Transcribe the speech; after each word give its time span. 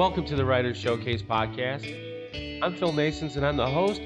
Welcome 0.00 0.24
to 0.28 0.34
the 0.34 0.46
Writers 0.46 0.78
Showcase 0.78 1.20
podcast. 1.20 1.84
I'm 2.62 2.74
Phil 2.74 2.90
Nasons, 2.90 3.36
and 3.36 3.44
I'm 3.44 3.58
the 3.58 3.66
host 3.66 4.00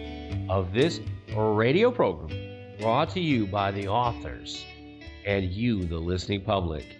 of 0.49 0.73
this 0.73 0.99
radio 1.33 1.93
program 1.93 2.37
brought 2.81 3.11
to 3.11 3.21
you 3.21 3.47
by 3.47 3.71
the 3.71 3.87
authors 3.87 4.65
and 5.25 5.45
you, 5.53 5.85
the 5.85 5.97
listening 5.97 6.41
public. 6.41 6.99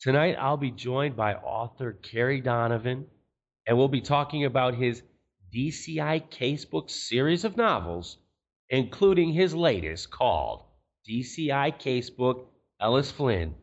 Tonight, 0.00 0.36
I'll 0.38 0.56
be 0.56 0.70
joined 0.70 1.16
by 1.16 1.34
author 1.34 1.92
Kerry 1.92 2.40
Donovan, 2.40 3.06
and 3.66 3.76
we'll 3.76 3.88
be 3.88 4.00
talking 4.00 4.44
about 4.44 4.74
his 4.74 5.02
DCI 5.54 6.30
Casebook 6.30 6.90
series 6.90 7.44
of 7.44 7.56
novels, 7.56 8.18
including 8.68 9.32
his 9.32 9.54
latest 9.54 10.10
called 10.10 10.64
DCI 11.08 11.80
Casebook 11.80 12.46
Ellis 12.80 13.10
Flynn. 13.10 13.54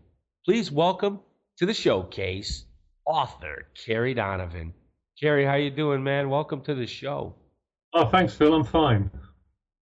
Please 0.45 0.72
welcome 0.72 1.20
to 1.58 1.66
the 1.66 1.73
showcase 1.73 2.66
author 3.06 3.68
Kerry 3.86 4.14
Donovan. 4.14 4.73
Kerry, 5.20 5.45
how 5.45 5.56
you 5.56 5.72
doing, 5.72 6.03
man? 6.03 6.30
Welcome 6.30 6.62
to 6.62 6.75
the 6.75 6.86
show. 6.86 7.34
Oh, 7.94 8.06
thanks, 8.06 8.36
Phil. 8.36 8.53
I'm 8.53 8.64
fine. 8.64 9.09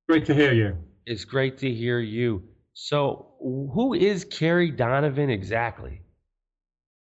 Great 0.08 0.26
to 0.26 0.36
hear 0.36 0.54
you. 0.54 0.78
It's 1.06 1.26
great 1.26 1.58
to 1.60 1.72
hear 1.72 2.00
you. 2.00 2.44
So, 2.74 3.34
who 3.40 3.94
is 3.94 4.26
Kerry 4.26 4.70
Donovan 4.70 5.30
exactly? 5.30 6.02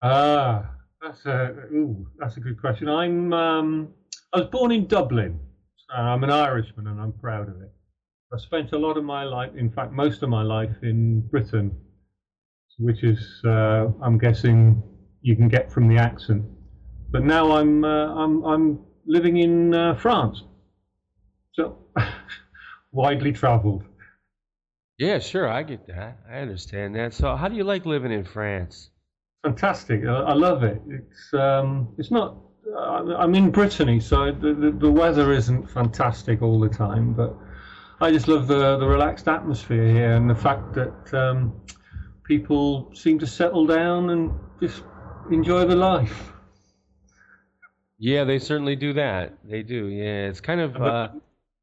Ah, 0.03 0.71
that's 1.03 1.27
a 1.27 1.55
ooh, 1.73 2.07
that's 2.19 2.37
a 2.37 2.41
good 2.41 2.59
question. 2.61 2.89
I'm 2.89 3.33
um, 3.33 3.89
I 4.33 4.39
was 4.39 4.49
born 4.49 4.73
in 4.73 4.87
Dublin. 4.87 5.39
I'm 5.95 6.25
an 6.25 6.31
Irishman, 6.31 6.87
and 6.87 7.01
I'm 7.01 7.13
proud 7.13 7.49
of 7.49 7.61
it. 7.61 7.73
I 8.33 8.39
spent 8.39 8.73
a 8.73 8.79
lot 8.79 8.97
of 8.97 9.05
my 9.05 9.25
life, 9.25 9.55
in 9.55 9.71
fact, 9.71 9.93
most 9.93 10.23
of 10.23 10.29
my 10.29 10.43
life 10.43 10.75
in 10.83 11.21
Britain, 11.29 11.77
which 12.79 13.05
is, 13.05 13.41
uh, 13.45 13.87
I'm 14.03 14.19
guessing, 14.19 14.83
you 15.21 15.37
can 15.37 15.49
get 15.49 15.71
from 15.71 15.87
the 15.87 15.97
accent. 15.97 16.45
But 17.11 17.23
now 17.23 17.53
I'm 17.53 17.85
uh, 17.85 18.15
I'm 18.15 18.43
I'm 18.45 18.81
living 19.07 19.37
in 19.37 19.75
uh, 19.75 19.95
France, 19.95 20.43
so 21.53 21.79
widely 22.97 23.33
travelled. 23.33 23.85
Yeah, 24.99 25.19
sure, 25.19 25.49
I 25.49 25.63
get 25.63 25.87
that. 25.89 26.19
I 26.29 26.39
understand 26.39 26.97
that. 26.97 27.15
So, 27.15 27.37
how 27.37 27.49
do 27.49 27.55
you 27.55 27.65
like 27.65 27.87
living 27.87 28.13
in 28.13 28.25
France? 28.25 28.91
fantastic. 29.47 30.05
I, 30.05 30.33
I 30.33 30.35
love 30.35 30.65
it. 30.65 30.81
It's 30.89 31.35
um, 31.35 31.95
it's 31.99 32.11
not. 32.11 32.37
I'm 32.77 33.35
in 33.35 33.51
Brittany, 33.53 34.01
so 34.01 34.33
the, 34.33 34.53
the, 34.53 34.71
the 34.73 34.91
weather 34.91 35.33
isn't 35.33 35.71
fantastic 35.71 36.43
all 36.43 36.59
the 36.59 36.69
time, 36.69 37.15
but 37.15 37.35
I 38.01 38.11
just 38.11 38.27
love 38.29 38.49
the 38.49 38.77
the 38.77 38.87
relaxed 38.87 39.29
atmosphere 39.29 39.89
here 39.89 40.13
and 40.15 40.29
the 40.29 40.35
fact 40.35 40.75
that 40.75 41.15
um, 41.15 41.61
people 42.25 42.91
seem 42.95 43.19
to 43.21 43.27
settle 43.27 43.67
down 43.67 44.11
and 44.11 44.33
just 44.61 44.83
enjoy 45.31 45.65
the 45.65 45.77
life. 45.77 46.33
Yeah, 47.99 48.25
they 48.25 48.39
certainly 48.39 48.77
do 48.77 48.93
that. 48.95 49.39
They 49.45 49.62
do. 49.62 49.87
Yeah, 49.87 50.29
it's 50.29 50.41
kind 50.41 50.61
of. 50.61 50.77
Uh, 50.77 51.09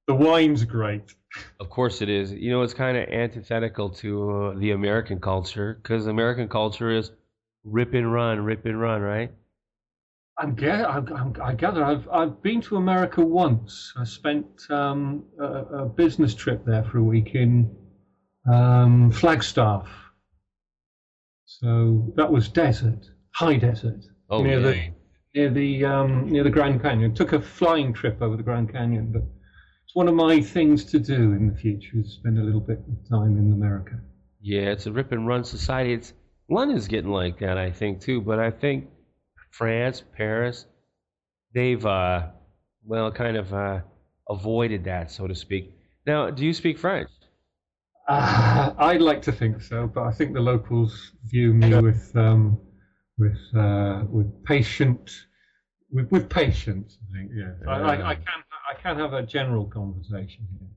the 0.08 0.16
wine's 0.16 0.64
great. 0.64 1.14
Of 1.60 1.70
course 1.70 2.02
it 2.02 2.10
is. 2.10 2.32
You 2.32 2.52
know, 2.52 2.62
it's 2.62 2.74
kind 2.74 2.98
of 2.98 3.10
antithetical 3.10 3.90
to 3.90 4.32
uh, 4.32 4.60
the 4.60 4.72
American 4.72 5.20
culture 5.20 5.80
because 5.82 6.08
American 6.08 6.48
culture 6.48 6.92
is 6.92 7.12
rip 7.64 7.94
and 7.94 8.12
run, 8.12 8.40
rip 8.42 8.66
and 8.66 8.80
run, 8.80 9.02
right? 9.02 9.32
I'm, 10.38 10.58
I'm, 10.62 11.36
i 11.42 11.54
gather 11.54 11.84
I've, 11.84 12.10
I've 12.10 12.42
been 12.42 12.60
to 12.62 12.78
America 12.78 13.22
once. 13.22 13.94
I 13.96 14.04
spent 14.04 14.48
um, 14.70 15.26
a, 15.40 15.46
a, 15.46 15.86
business 15.86 16.34
trip 16.34 16.66
there 16.66 16.84
for 16.84 16.98
a 16.98 17.04
week 17.04 17.36
in 17.36 17.76
um, 18.52 19.12
Flagstaff. 19.12 19.88
So 21.46 22.12
that 22.16 22.32
was 22.32 22.50
desert, 22.50 23.06
high 23.36 23.58
desert, 23.58 24.06
oh, 24.30 24.42
near 24.42 24.60
yeah. 24.60 24.72
the 24.72 24.94
near 25.36 25.50
the 25.52 25.86
um, 25.86 26.32
near 26.32 26.44
the 26.44 26.50
Grand 26.50 26.82
Canyon. 26.82 27.14
Took 27.14 27.34
a 27.34 27.42
flying 27.42 27.94
trip 27.94 28.22
over 28.22 28.36
the 28.36 28.44
Grand 28.44 28.72
Canyon, 28.72 29.12
but 29.12 29.22
it's 29.86 29.96
one 29.96 30.08
of 30.08 30.16
my 30.16 30.42
things 30.42 30.86
to 30.86 31.00
do 31.00 31.34
in 31.34 31.48
the 31.48 31.56
future 31.56 32.00
is 32.00 32.14
spend 32.14 32.38
a 32.38 32.44
little 32.44 32.62
bit 32.62 32.80
of 32.80 33.10
time 33.10 33.38
in 33.38 33.54
America. 33.54 34.00
Yeah, 34.42 34.72
it's 34.72 34.86
a 34.88 34.92
rip 34.92 35.12
and 35.12 35.28
run 35.28 35.44
society. 35.44 35.94
It's 35.94 36.14
London's 36.50 36.88
getting 36.88 37.12
like 37.12 37.40
that, 37.40 37.58
I 37.58 37.72
think, 37.72 38.02
too. 38.02 38.22
But 38.22 38.40
I 38.40 38.52
think 38.52 38.90
France, 39.52 40.04
Paris, 40.18 40.66
they've, 41.54 41.86
uh, 41.86 42.28
well, 42.86 43.12
kind 43.12 43.38
of 43.38 43.54
uh, 43.54 43.82
avoided 44.30 44.86
that, 44.86 45.12
so 45.12 45.28
to 45.28 45.36
speak. 45.36 45.74
Now, 46.06 46.30
do 46.30 46.46
you 46.46 46.54
speak 46.54 46.78
French? 46.78 47.10
Uh, 48.08 48.74
I'd 48.78 49.02
like 49.02 49.22
to 49.24 49.32
think 49.32 49.62
so, 49.62 49.88
but 49.88 50.04
I 50.04 50.12
think 50.12 50.34
the 50.34 50.42
locals 50.42 51.12
view 51.26 51.54
me 51.54 51.74
with 51.80 52.12
um, 52.16 52.60
with 53.18 53.40
uh, 53.56 54.04
with 54.10 54.44
patient 54.44 55.10
with, 55.90 56.12
with 56.12 56.30
patience. 56.30 56.98
I 57.02 57.18
think, 57.18 57.32
yeah. 57.34 57.72
I, 57.72 57.80
I, 57.80 58.10
I, 58.10 58.16
can 58.16 58.44
I 58.74 58.82
can't 58.82 59.00
have 59.00 59.14
a 59.14 59.24
general 59.24 59.66
conversation 59.66 60.48
here. 60.60 60.68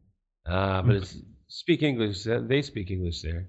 Ah, 0.46 0.82
but 0.82 0.96
it's 0.96 1.18
speak 1.48 1.82
English. 1.82 2.24
They 2.24 2.62
speak 2.62 2.90
English 2.90 3.22
there. 3.22 3.48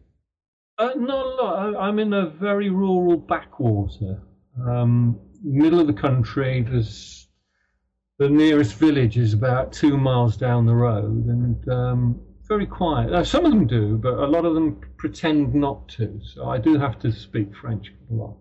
Uh, 0.77 0.91
not 0.95 1.25
a 1.25 1.29
lot. 1.29 1.75
I, 1.75 1.89
am 1.89 1.99
in 1.99 2.13
a 2.13 2.27
very 2.27 2.69
rural 2.69 3.17
backwater, 3.17 4.21
um, 4.65 5.19
middle 5.43 5.79
of 5.79 5.87
the 5.87 5.93
country. 5.93 6.61
There's 6.61 7.27
the 8.19 8.29
nearest 8.29 8.75
village 8.75 9.17
is 9.17 9.33
about 9.33 9.73
two 9.73 9.97
miles 9.97 10.37
down 10.37 10.65
the 10.65 10.75
road, 10.75 11.25
and 11.25 11.69
um, 11.69 12.21
very 12.47 12.65
quiet. 12.65 13.11
Uh, 13.11 13.23
some 13.23 13.45
of 13.45 13.51
them 13.51 13.67
do, 13.67 13.97
but 13.97 14.13
a 14.13 14.27
lot 14.27 14.45
of 14.45 14.53
them 14.53 14.79
pretend 14.97 15.53
not 15.53 15.87
to. 15.89 16.19
So 16.23 16.49
I 16.49 16.57
do 16.57 16.77
have 16.77 16.99
to 16.99 17.11
speak 17.11 17.55
French 17.55 17.91
a 18.09 18.13
lot. 18.13 18.37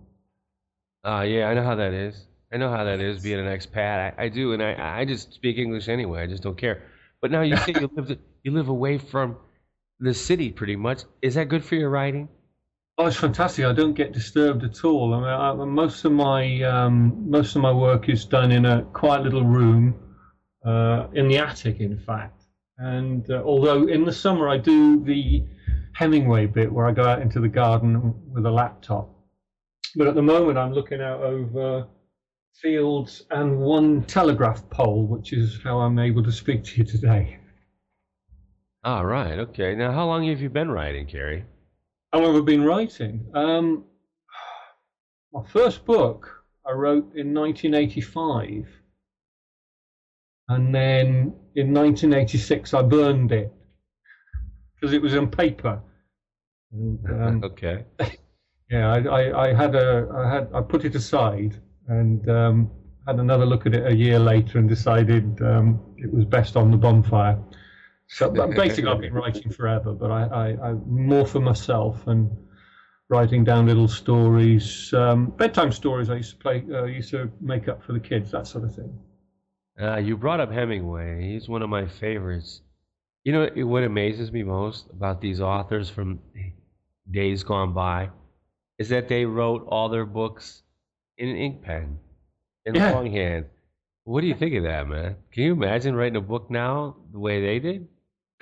Ah, 1.04 1.18
uh, 1.18 1.22
yeah, 1.22 1.48
I 1.48 1.54
know 1.54 1.64
how 1.64 1.74
that 1.74 1.92
is. 1.92 2.26
I 2.52 2.58
know 2.58 2.70
how 2.70 2.84
that 2.84 3.00
is 3.00 3.22
being 3.22 3.40
an 3.40 3.46
expat. 3.46 4.14
I, 4.18 4.24
I 4.24 4.28
do, 4.28 4.52
and 4.52 4.62
I, 4.62 5.00
I 5.00 5.04
just 5.04 5.34
speak 5.34 5.58
English 5.58 5.88
anyway. 5.88 6.22
I 6.22 6.26
just 6.26 6.42
don't 6.42 6.56
care. 6.56 6.82
But 7.20 7.30
now 7.30 7.42
you 7.42 7.56
say 7.56 7.72
you 7.78 7.90
live 7.96 8.18
you 8.42 8.52
live 8.52 8.68
away 8.68 8.98
from 8.98 9.36
the 9.98 10.14
city 10.14 10.50
pretty 10.52 10.76
much. 10.76 11.02
Is 11.22 11.34
that 11.34 11.48
good 11.48 11.64
for 11.64 11.74
your 11.74 11.90
writing? 11.90 12.28
Oh, 12.98 13.06
it's 13.06 13.16
fantastic. 13.16 13.64
I 13.64 13.72
don't 13.72 13.94
get 13.94 14.12
disturbed 14.12 14.64
at 14.64 14.84
all. 14.84 15.12
I 15.12 15.18
mean, 15.18 15.28
I, 15.28 15.64
most 15.64 16.04
of 16.04 16.12
my 16.12 16.62
um, 16.62 17.28
most 17.28 17.56
of 17.56 17.62
my 17.62 17.72
work 17.72 18.08
is 18.08 18.24
done 18.24 18.52
in 18.52 18.64
a 18.64 18.82
quiet 18.92 19.24
little 19.24 19.44
room 19.44 19.94
uh, 20.64 21.08
in 21.12 21.28
the 21.28 21.38
attic, 21.38 21.80
in 21.80 21.98
fact. 21.98 22.42
And 22.78 23.28
uh, 23.30 23.42
although 23.44 23.86
in 23.88 24.04
the 24.04 24.12
summer 24.12 24.48
I 24.48 24.58
do 24.58 25.02
the 25.02 25.44
Hemingway 25.94 26.46
bit 26.46 26.72
where 26.72 26.86
I 26.86 26.92
go 26.92 27.04
out 27.04 27.22
into 27.22 27.40
the 27.40 27.48
garden 27.48 28.14
with 28.32 28.46
a 28.46 28.50
laptop, 28.50 29.10
but 29.96 30.06
at 30.06 30.14
the 30.14 30.22
moment 30.22 30.58
I'm 30.58 30.72
looking 30.72 31.00
out 31.00 31.20
over 31.20 31.86
fields 32.62 33.22
and 33.30 33.58
one 33.58 34.02
telegraph 34.04 34.68
pole, 34.70 35.06
which 35.06 35.32
is 35.32 35.60
how 35.62 35.80
I'm 35.80 35.98
able 35.98 36.22
to 36.22 36.32
speak 36.32 36.64
to 36.64 36.78
you 36.78 36.84
today. 36.84 37.38
All 38.84 39.04
right. 39.04 39.38
Okay. 39.38 39.74
Now, 39.74 39.92
how 39.92 40.06
long 40.06 40.28
have 40.28 40.40
you 40.40 40.48
been 40.48 40.70
writing, 40.70 41.06
Kerry? 41.06 41.44
How 42.12 42.20
long 42.20 42.34
have 42.34 42.42
I 42.42 42.44
been 42.44 42.64
writing? 42.64 43.26
Um, 43.34 43.84
my 45.32 45.42
first 45.48 45.84
book 45.84 46.44
I 46.64 46.72
wrote 46.72 47.14
in 47.14 47.34
1985, 47.34 48.66
and 50.48 50.74
then 50.74 51.34
in 51.54 51.74
1986 51.74 52.74
I 52.74 52.82
burned 52.82 53.32
it 53.32 53.52
because 54.74 54.92
it 54.94 55.02
was 55.02 55.14
on 55.16 55.30
paper. 55.30 55.80
And, 56.72 56.98
um, 57.10 57.44
okay. 57.52 57.84
Yeah, 58.68 58.92
I, 58.92 58.98
I, 58.98 59.42
I, 59.44 59.54
had 59.54 59.76
a, 59.76 60.08
I 60.12 60.28
had, 60.28 60.48
I 60.52 60.60
put 60.60 60.84
it 60.84 60.96
aside 60.96 61.62
and 61.88 62.28
um, 62.28 62.70
had 63.06 63.16
another 63.16 63.46
look 63.46 63.66
at 63.66 63.74
it 63.74 63.86
a 63.86 63.94
year 63.94 64.18
later 64.18 64.58
and 64.58 64.68
decided 64.68 65.40
um, 65.42 65.80
it 65.96 66.12
was 66.12 66.24
best 66.24 66.56
on 66.56 66.70
the 66.70 66.76
bonfire. 66.76 67.38
So 68.08 68.30
basically, 68.56 68.90
I've 68.90 69.00
been 69.00 69.14
writing 69.14 69.50
forever, 69.50 69.92
but 69.92 70.10
I, 70.10 70.24
I, 70.24 70.70
I 70.70 70.72
more 70.86 71.26
for 71.26 71.40
myself 71.40 72.06
and 72.06 72.30
writing 73.08 73.44
down 73.44 73.66
little 73.66 73.88
stories, 73.88 74.92
um, 74.92 75.30
bedtime 75.30 75.72
stories. 75.72 76.10
I 76.10 76.16
used 76.16 76.30
to 76.32 76.36
play, 76.36 76.64
uh, 76.72 76.84
used 76.84 77.10
to 77.10 77.30
make 77.40 77.68
up 77.68 77.82
for 77.84 77.92
the 77.92 78.00
kids, 78.00 78.30
that 78.32 78.46
sort 78.46 78.64
of 78.64 78.74
thing. 78.74 78.98
Uh, 79.80 79.96
you 79.98 80.16
brought 80.16 80.40
up 80.40 80.50
Hemingway. 80.50 81.22
He's 81.22 81.48
one 81.48 81.62
of 81.62 81.68
my 81.68 81.86
favorites. 81.86 82.62
You 83.24 83.32
know 83.32 83.66
what 83.66 83.82
amazes 83.82 84.32
me 84.32 84.42
most 84.42 84.86
about 84.90 85.20
these 85.20 85.40
authors 85.40 85.90
from 85.90 86.20
days 87.10 87.42
gone 87.42 87.72
by 87.72 88.10
is 88.78 88.88
that 88.88 89.08
they 89.08 89.24
wrote 89.24 89.66
all 89.68 89.88
their 89.88 90.06
books 90.06 90.62
in 91.18 91.28
an 91.28 91.36
ink 91.36 91.62
pen, 91.62 91.98
in 92.64 92.74
yeah. 92.74 92.92
longhand. 92.92 93.46
What 94.04 94.20
do 94.20 94.26
you 94.28 94.34
think 94.34 94.54
of 94.54 94.62
that, 94.62 94.86
man? 94.86 95.16
Can 95.32 95.42
you 95.42 95.52
imagine 95.52 95.94
writing 95.94 96.16
a 96.16 96.20
book 96.20 96.50
now 96.50 96.96
the 97.12 97.18
way 97.18 97.40
they 97.40 97.58
did? 97.58 97.88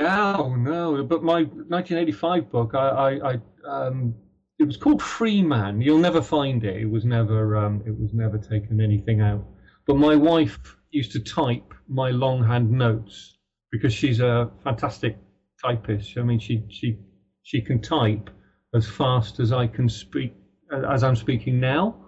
Oh 0.00 0.54
no! 0.56 1.02
But 1.04 1.22
my 1.22 1.42
1985 1.42 2.50
book, 2.50 2.74
I, 2.74 2.88
I, 2.88 3.32
I 3.32 3.86
um, 3.86 4.14
it 4.58 4.64
was 4.64 4.76
called 4.76 5.02
Free 5.02 5.42
Man. 5.42 5.80
You'll 5.80 5.98
never 5.98 6.22
find 6.22 6.64
it. 6.64 6.76
It 6.76 6.90
was 6.90 7.04
never, 7.04 7.56
um, 7.56 7.82
it 7.86 7.98
was 7.98 8.12
never 8.12 8.38
taken 8.38 8.80
anything 8.80 9.20
out. 9.20 9.44
But 9.86 9.96
my 9.96 10.16
wife 10.16 10.58
used 10.90 11.12
to 11.12 11.20
type 11.20 11.74
my 11.88 12.10
longhand 12.10 12.70
notes 12.70 13.38
because 13.70 13.92
she's 13.92 14.20
a 14.20 14.50
fantastic 14.62 15.16
typist. 15.62 16.16
I 16.16 16.22
mean, 16.22 16.38
she 16.38 16.64
she 16.68 16.98
she 17.42 17.60
can 17.60 17.80
type 17.80 18.30
as 18.74 18.88
fast 18.88 19.40
as 19.40 19.52
I 19.52 19.66
can 19.66 19.88
speak 19.88 20.32
as 20.72 21.02
I'm 21.02 21.16
speaking 21.16 21.60
now. 21.60 22.03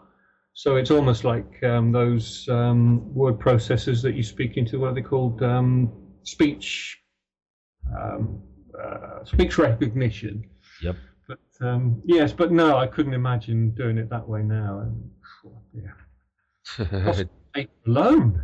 So 0.57 0.77
it's 0.77 0.91
almost 0.91 1.23
like 1.23 1.63
um, 1.65 1.93
those 1.93 2.49
um, 2.49 3.15
word 3.15 3.39
processors 3.39 4.01
that 4.01 4.15
you 4.15 4.23
speak 4.23 4.57
into. 4.57 4.81
What 4.81 4.93
are 4.93 4.95
they 4.95 5.03
called? 5.03 5.43
Um, 5.43 5.93
speech 6.23 6.99
um, 7.95 8.41
uh, 8.83 9.23
speech 9.27 9.59
recognition. 9.59 10.49
Yep. 10.83 10.97
But 11.29 11.39
um, 11.61 12.01
yes, 12.07 12.33
but 12.33 12.53
no, 12.53 12.79
I 12.79 12.87
couldn't 12.87 13.13
imagine 13.13 13.73
doing 13.73 13.99
it 13.99 14.09
that 14.09 14.27
way 14.27 14.43
now. 14.43 14.81
And, 14.81 15.11
yeah. 15.75 17.67
alone. 17.87 18.41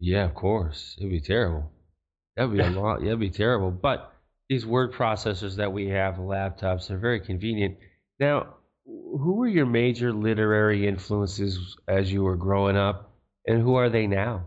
Yeah, 0.00 0.24
of 0.24 0.34
course. 0.34 0.96
It'd 0.98 1.10
be 1.10 1.20
terrible. 1.20 1.70
That'd 2.36 2.54
be 2.54 2.60
a 2.60 2.70
lot. 2.70 3.00
That'd 3.00 3.20
be 3.20 3.28
terrible. 3.28 3.70
But 3.70 4.14
these 4.48 4.64
word 4.64 4.94
processors 4.94 5.56
that 5.56 5.74
we 5.74 5.88
have, 5.88 6.14
laptops, 6.14 6.90
are 6.90 6.98
very 6.98 7.20
convenient. 7.20 7.76
Now, 8.18 8.54
who 8.88 9.34
were 9.34 9.48
your 9.48 9.66
major 9.66 10.12
literary 10.12 10.86
influences 10.86 11.76
as 11.88 12.10
you 12.10 12.22
were 12.22 12.36
growing 12.36 12.76
up, 12.76 13.12
and 13.46 13.60
who 13.60 13.74
are 13.74 13.90
they 13.90 14.06
now? 14.06 14.46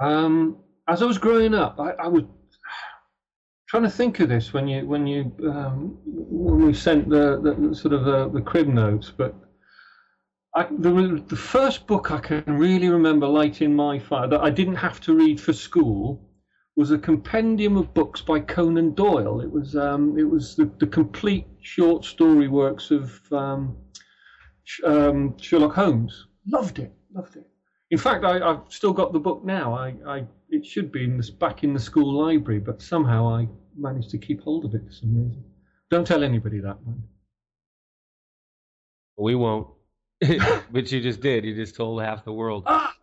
Um, 0.00 0.56
as 0.88 1.02
I 1.02 1.06
was 1.06 1.18
growing 1.18 1.54
up, 1.54 1.78
I, 1.78 1.92
I 1.92 2.08
was 2.08 2.24
trying 3.68 3.84
to 3.84 3.90
think 3.90 4.18
of 4.20 4.28
this 4.28 4.52
when 4.52 4.66
you 4.66 4.86
when 4.86 5.06
you 5.06 5.32
um, 5.46 5.98
when 6.04 6.66
we 6.66 6.74
sent 6.74 7.08
the, 7.08 7.40
the 7.40 7.74
sort 7.74 7.94
of 7.94 8.04
the, 8.04 8.28
the 8.30 8.40
crib 8.40 8.66
notes, 8.66 9.12
but 9.16 9.34
I, 10.56 10.64
the, 10.64 11.22
the 11.28 11.36
first 11.36 11.86
book 11.86 12.10
I 12.10 12.18
can 12.18 12.42
really 12.46 12.88
remember 12.88 13.28
lighting 13.28 13.76
my 13.76 14.00
fire 14.00 14.26
that 14.26 14.40
I 14.40 14.50
didn't 14.50 14.76
have 14.76 14.98
to 15.00 15.14
read 15.14 15.40
for 15.40 15.52
school 15.52 16.29
was 16.76 16.90
a 16.90 16.98
compendium 16.98 17.76
of 17.76 17.92
books 17.94 18.20
by 18.20 18.40
Conan 18.40 18.94
Doyle. 18.94 19.40
It 19.40 19.50
was 19.50 19.76
um, 19.76 20.18
it 20.18 20.24
was 20.24 20.56
the, 20.56 20.70
the 20.78 20.86
complete 20.86 21.46
short 21.60 22.04
story 22.04 22.48
works 22.48 22.90
of 22.90 23.20
um, 23.32 23.76
um, 24.84 25.36
Sherlock 25.38 25.74
Holmes. 25.74 26.26
Loved 26.46 26.78
it, 26.78 26.92
loved 27.14 27.36
it. 27.36 27.46
In 27.90 27.98
fact, 27.98 28.24
I, 28.24 28.38
have 28.38 28.64
still 28.68 28.92
got 28.92 29.12
the 29.12 29.18
book 29.18 29.44
now. 29.44 29.74
I, 29.74 29.94
I 30.06 30.24
it 30.48 30.64
should 30.64 30.92
be 30.92 31.04
in 31.04 31.16
this, 31.16 31.30
back 31.30 31.64
in 31.64 31.74
the 31.74 31.80
school 31.80 32.24
library, 32.24 32.60
but 32.60 32.80
somehow 32.80 33.28
I 33.28 33.48
managed 33.76 34.10
to 34.10 34.18
keep 34.18 34.40
hold 34.42 34.64
of 34.64 34.74
it 34.74 34.82
for 34.86 34.92
some 34.92 35.14
reason. 35.14 35.44
Don't 35.90 36.06
tell 36.06 36.22
anybody 36.22 36.60
that, 36.60 36.84
mind. 36.86 37.02
We 39.18 39.34
won't. 39.34 39.68
but 40.20 40.90
you 40.92 41.00
just 41.00 41.20
did. 41.20 41.44
You 41.44 41.54
just 41.54 41.74
told 41.74 42.00
half 42.02 42.24
the 42.24 42.32
world. 42.32 42.64
Ah, 42.66 42.94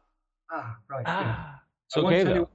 ah, 0.51 0.77
right. 0.89 1.03
Ah. 1.05 1.21
Yeah. 1.21 1.53
It's 1.87 1.97
okay 1.97 2.23
though. 2.23 2.49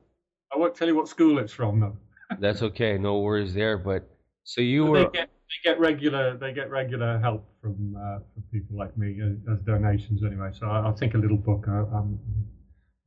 I 0.54 0.58
won't 0.58 0.74
tell 0.74 0.88
you 0.88 0.94
what 0.94 1.08
school 1.08 1.38
it's 1.38 1.52
from 1.52 1.80
though. 1.80 1.96
That's 2.40 2.62
okay. 2.62 2.98
No 2.98 3.20
worries 3.20 3.54
there. 3.54 3.78
But 3.78 4.08
so 4.44 4.60
you 4.60 4.84
but 4.84 4.90
were. 4.90 4.98
They 4.98 5.18
get, 5.18 5.30
they 5.64 5.70
get, 5.70 5.80
regular. 5.80 6.36
They 6.36 6.52
get 6.52 6.70
regular 6.70 7.18
help 7.18 7.46
from 7.60 7.94
uh, 7.96 8.18
from 8.32 8.42
people 8.52 8.76
like 8.76 8.96
me 8.96 9.18
as, 9.22 9.36
as 9.52 9.64
donations 9.64 10.22
anyway. 10.24 10.50
So 10.58 10.66
I, 10.66 10.90
I, 10.90 10.92
think 10.92 11.14
a 11.14 11.18
little 11.18 11.36
book. 11.36 11.64
I, 11.68 11.78
um, 11.78 12.18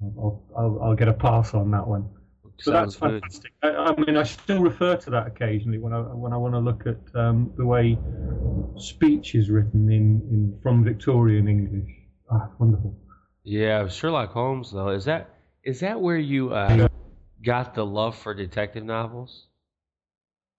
I'll, 0.02 0.44
I'll, 0.58 0.80
I'll 0.84 0.96
get 0.96 1.08
a 1.08 1.14
pass 1.14 1.54
on 1.54 1.72
that 1.72 1.88
one. 1.88 2.10
So 2.60 2.72
that's 2.72 2.96
fantastic. 2.96 3.52
I, 3.62 3.70
I, 3.70 3.96
mean, 3.96 4.16
I 4.16 4.24
still 4.24 4.62
refer 4.62 4.96
to 4.96 5.10
that 5.10 5.28
occasionally 5.28 5.78
when 5.78 5.92
I 5.92 6.00
when 6.00 6.32
I 6.32 6.38
want 6.38 6.54
to 6.54 6.60
look 6.60 6.86
at 6.88 7.20
um, 7.20 7.52
the 7.58 7.66
way 7.66 7.98
speech 8.78 9.36
is 9.36 9.50
written 9.50 9.92
in, 9.92 10.22
in 10.32 10.60
from 10.64 10.84
Victorian 10.84 11.48
English. 11.48 11.90
Ah, 12.32 12.50
wonderful. 12.58 12.96
Yeah, 13.44 13.88
Sherlock 13.88 14.32
Holmes 14.32 14.72
though 14.72 14.90
is 14.90 15.06
that 15.06 15.30
is 15.64 15.82
that 15.82 16.00
where 16.00 16.18
you 16.18 16.54
uh, 16.54 16.88
got 17.46 17.76
the 17.76 17.86
love 17.86 18.18
for 18.18 18.34
detective 18.34 18.84
novels? 18.84 19.46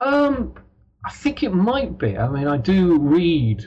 Um, 0.01 0.55
I 1.05 1.11
think 1.11 1.43
it 1.43 1.53
might 1.53 1.99
be. 1.99 2.17
I 2.17 2.29
mean, 2.29 2.49
I 2.49 2.57
do 2.57 2.99
read 2.99 3.65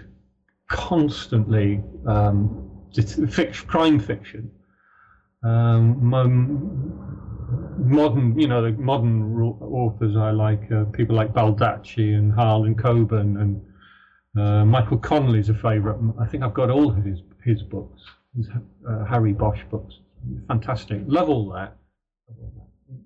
constantly 0.68 1.82
um, 2.08 2.70
crime 3.68 4.00
fiction. 4.00 4.52
Um, 5.44 6.04
my, 6.06 6.24
modern, 7.78 8.38
you 8.38 8.48
know, 8.48 8.62
the 8.62 8.72
modern 8.72 9.42
authors 9.42 10.16
I 10.16 10.32
like, 10.32 10.72
uh, 10.72 10.86
people 10.86 11.16
like 11.16 11.34
Baldacci 11.34 12.18
and 12.18 12.32
Harlan 12.34 12.76
Coben 12.76 13.40
and 13.42 13.62
uh, 14.38 14.66
Michael 14.66 14.98
Connelly's 14.98 15.50
a 15.50 15.54
favourite. 15.54 16.00
I 16.20 16.26
think 16.26 16.44
I've 16.44 16.54
got 16.54 16.70
all 16.70 16.90
of 16.90 17.04
his 17.04 17.20
his 17.44 17.64
books, 17.64 18.02
his 18.36 18.48
uh, 18.88 19.06
Harry 19.06 19.34
Bosch 19.34 19.62
books. 19.72 20.00
Fantastic. 20.48 21.02
Love 21.08 21.30
all 21.30 21.50
that. 21.54 21.78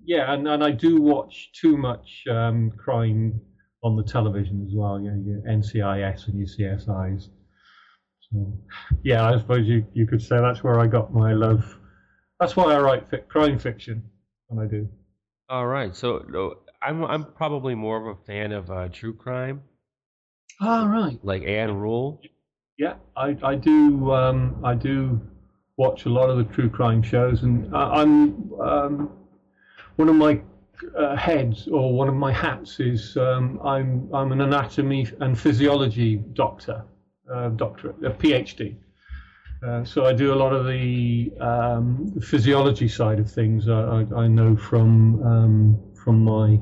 Yeah, 0.04 0.32
and, 0.32 0.48
and 0.48 0.62
I 0.62 0.70
do 0.70 1.00
watch 1.00 1.50
too 1.52 1.76
much 1.76 2.24
um, 2.30 2.70
crime 2.76 3.40
on 3.82 3.96
the 3.96 4.02
television 4.02 4.64
as 4.66 4.74
well. 4.74 5.00
You 5.00 5.10
know, 5.10 5.22
your 5.24 5.40
NCIS 5.42 6.28
and 6.28 6.38
your 6.38 6.46
CSIs. 6.46 7.28
So, 8.30 8.58
yeah, 9.02 9.28
I 9.28 9.38
suppose 9.38 9.66
you, 9.66 9.86
you 9.92 10.06
could 10.06 10.22
say 10.22 10.38
that's 10.40 10.64
where 10.64 10.80
I 10.80 10.86
got 10.86 11.12
my 11.12 11.32
love. 11.32 11.78
That's 12.40 12.56
why 12.56 12.74
I 12.74 12.80
write 12.80 13.08
fi- 13.10 13.18
crime 13.18 13.58
fiction 13.58 14.02
when 14.48 14.64
I 14.64 14.68
do. 14.68 14.88
All 15.48 15.66
right, 15.66 15.94
so 15.94 16.56
I'm 16.80 17.04
I'm 17.04 17.24
probably 17.32 17.74
more 17.74 17.98
of 17.98 18.18
a 18.18 18.24
fan 18.24 18.52
of 18.52 18.70
uh, 18.70 18.88
true 18.88 19.12
crime. 19.12 19.62
All 20.60 20.88
right, 20.88 21.18
like 21.22 21.42
Ann 21.44 21.76
Rule. 21.76 22.20
Yeah, 22.78 22.94
I 23.16 23.36
I 23.42 23.54
do 23.54 24.12
um, 24.12 24.60
I 24.64 24.74
do 24.74 25.20
watch 25.76 26.06
a 26.06 26.08
lot 26.08 26.30
of 26.30 26.38
the 26.38 26.44
true 26.44 26.70
crime 26.70 27.02
shows, 27.02 27.42
and 27.42 27.74
I, 27.76 28.02
am 28.02 28.52
um, 28.60 29.10
one 29.96 30.08
of 30.08 30.16
my 30.16 30.40
uh, 30.98 31.16
heads 31.16 31.68
or 31.68 31.92
one 31.92 32.08
of 32.08 32.14
my 32.14 32.32
hats 32.32 32.80
is 32.80 33.16
um, 33.16 33.60
I'm 33.64 34.08
I'm 34.12 34.32
an 34.32 34.40
anatomy 34.40 35.06
and 35.20 35.38
physiology 35.38 36.16
doctor, 36.32 36.84
uh, 37.32 37.50
doctorate, 37.50 37.96
a 38.04 38.10
PhD. 38.10 38.76
Uh, 39.64 39.82
so 39.84 40.04
I 40.04 40.12
do 40.12 40.34
a 40.34 40.36
lot 40.36 40.52
of 40.52 40.66
the 40.66 41.32
um, 41.40 42.12
physiology 42.20 42.88
side 42.88 43.18
of 43.18 43.30
things. 43.30 43.68
I, 43.68 43.80
I, 43.80 44.22
I 44.24 44.26
know 44.26 44.56
from 44.56 45.22
um, 45.22 45.78
from 45.94 46.22
my 46.24 46.60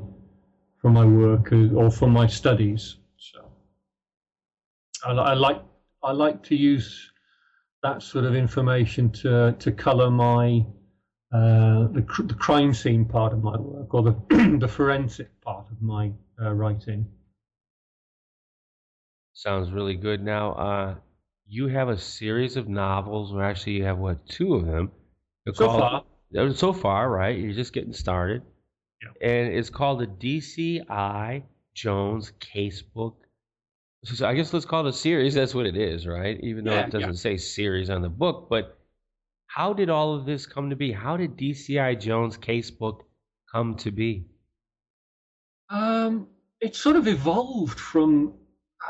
from 0.81 0.93
my 0.93 1.05
work 1.05 1.53
uh, 1.53 1.75
or 1.75 1.91
from 1.91 2.11
my 2.11 2.27
studies. 2.27 2.97
So 3.17 3.51
I, 5.05 5.13
I, 5.13 5.35
like 5.35 5.63
I 6.03 6.13
like 6.13 6.43
to 6.45 6.55
use 6.55 7.11
that 7.83 8.03
sort 8.03 8.25
of 8.25 8.37
information 8.37 9.11
to 9.11 9.57
to 9.59 9.73
colour 9.73 10.11
my 10.11 10.65
uh, 11.33 11.89
the, 11.89 12.05
the 12.25 12.35
crime 12.35 12.75
scene 12.75 13.07
part 13.07 13.33
of 13.33 13.43
my 13.43 13.57
work 13.57 13.95
or 13.95 14.03
the 14.03 14.57
the 14.61 14.69
forensic 14.69 15.29
part 15.41 15.65
of 15.71 15.81
my 15.81 16.13
uh, 16.41 16.53
writing. 16.53 17.07
Sounds 19.33 19.71
really 19.71 19.95
good. 19.97 20.23
Now, 20.23 20.53
uh, 20.53 20.95
you 21.49 21.69
have 21.69 21.89
a 21.89 21.97
series 21.97 22.59
of 22.59 22.69
novels, 22.69 23.33
or 23.33 23.43
actually 23.43 23.73
you 23.73 23.85
have 23.85 23.97
what 23.97 24.27
two 24.29 24.55
of 24.55 24.67
them? 24.67 24.91
They're 25.47 25.55
so 25.55 25.67
called, 25.67 26.05
far, 26.35 26.55
so 26.55 26.73
far, 26.75 27.11
right? 27.11 27.39
You're 27.39 27.55
just 27.55 27.73
getting 27.73 27.95
started, 27.95 28.43
yeah. 29.03 29.29
and 29.29 29.55
it's 29.55 29.71
called 29.71 30.01
the 30.01 30.07
DCI 30.07 31.45
Jones 31.75 32.33
Casebook. 32.41 33.15
So 34.05 34.27
I 34.27 34.35
guess 34.35 34.53
let's 34.53 34.67
call 34.67 34.87
it 34.87 34.91
a 34.91 34.93
series. 34.93 35.33
That's 35.33 35.55
what 35.55 35.65
it 35.65 35.79
is, 35.79 36.07
right? 36.07 36.39
Even 36.43 36.65
though 36.65 36.75
yeah, 36.75 36.87
it 36.87 36.91
doesn't 36.91 37.09
yeah. 37.09 37.17
say 37.17 37.37
series 37.39 37.89
on 37.89 38.03
the 38.03 38.11
book, 38.11 38.49
but 38.51 38.79
how 39.55 39.75
did 39.75 39.91
all 39.91 40.15
of 40.15 40.25
this 40.25 40.47
come 40.47 40.71
to 40.71 40.77
be? 40.77 40.93
How 40.93 41.17
did 41.17 41.37
DCI 41.37 42.01
Jones 42.01 42.39
Casebook 42.39 43.01
come 43.51 43.75
to 43.77 43.91
be? 43.91 44.25
Um, 45.69 46.29
it 46.61 46.75
sort 46.75 46.97
of 46.97 47.07
evolved 47.07 47.79
from 47.79 48.33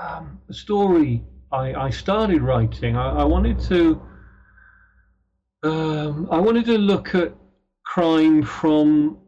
um, 0.00 0.40
a 0.48 0.54
story 0.54 1.24
I, 1.50 1.74
I 1.74 1.90
started 1.90 2.42
writing, 2.42 2.96
I, 2.96 3.20
I 3.20 3.24
wanted 3.24 3.58
to 3.60 4.00
um, 5.64 6.28
I 6.30 6.38
wanted 6.38 6.64
to 6.66 6.78
look 6.78 7.14
at 7.14 7.34
crime 7.84 8.42
from 8.42 9.18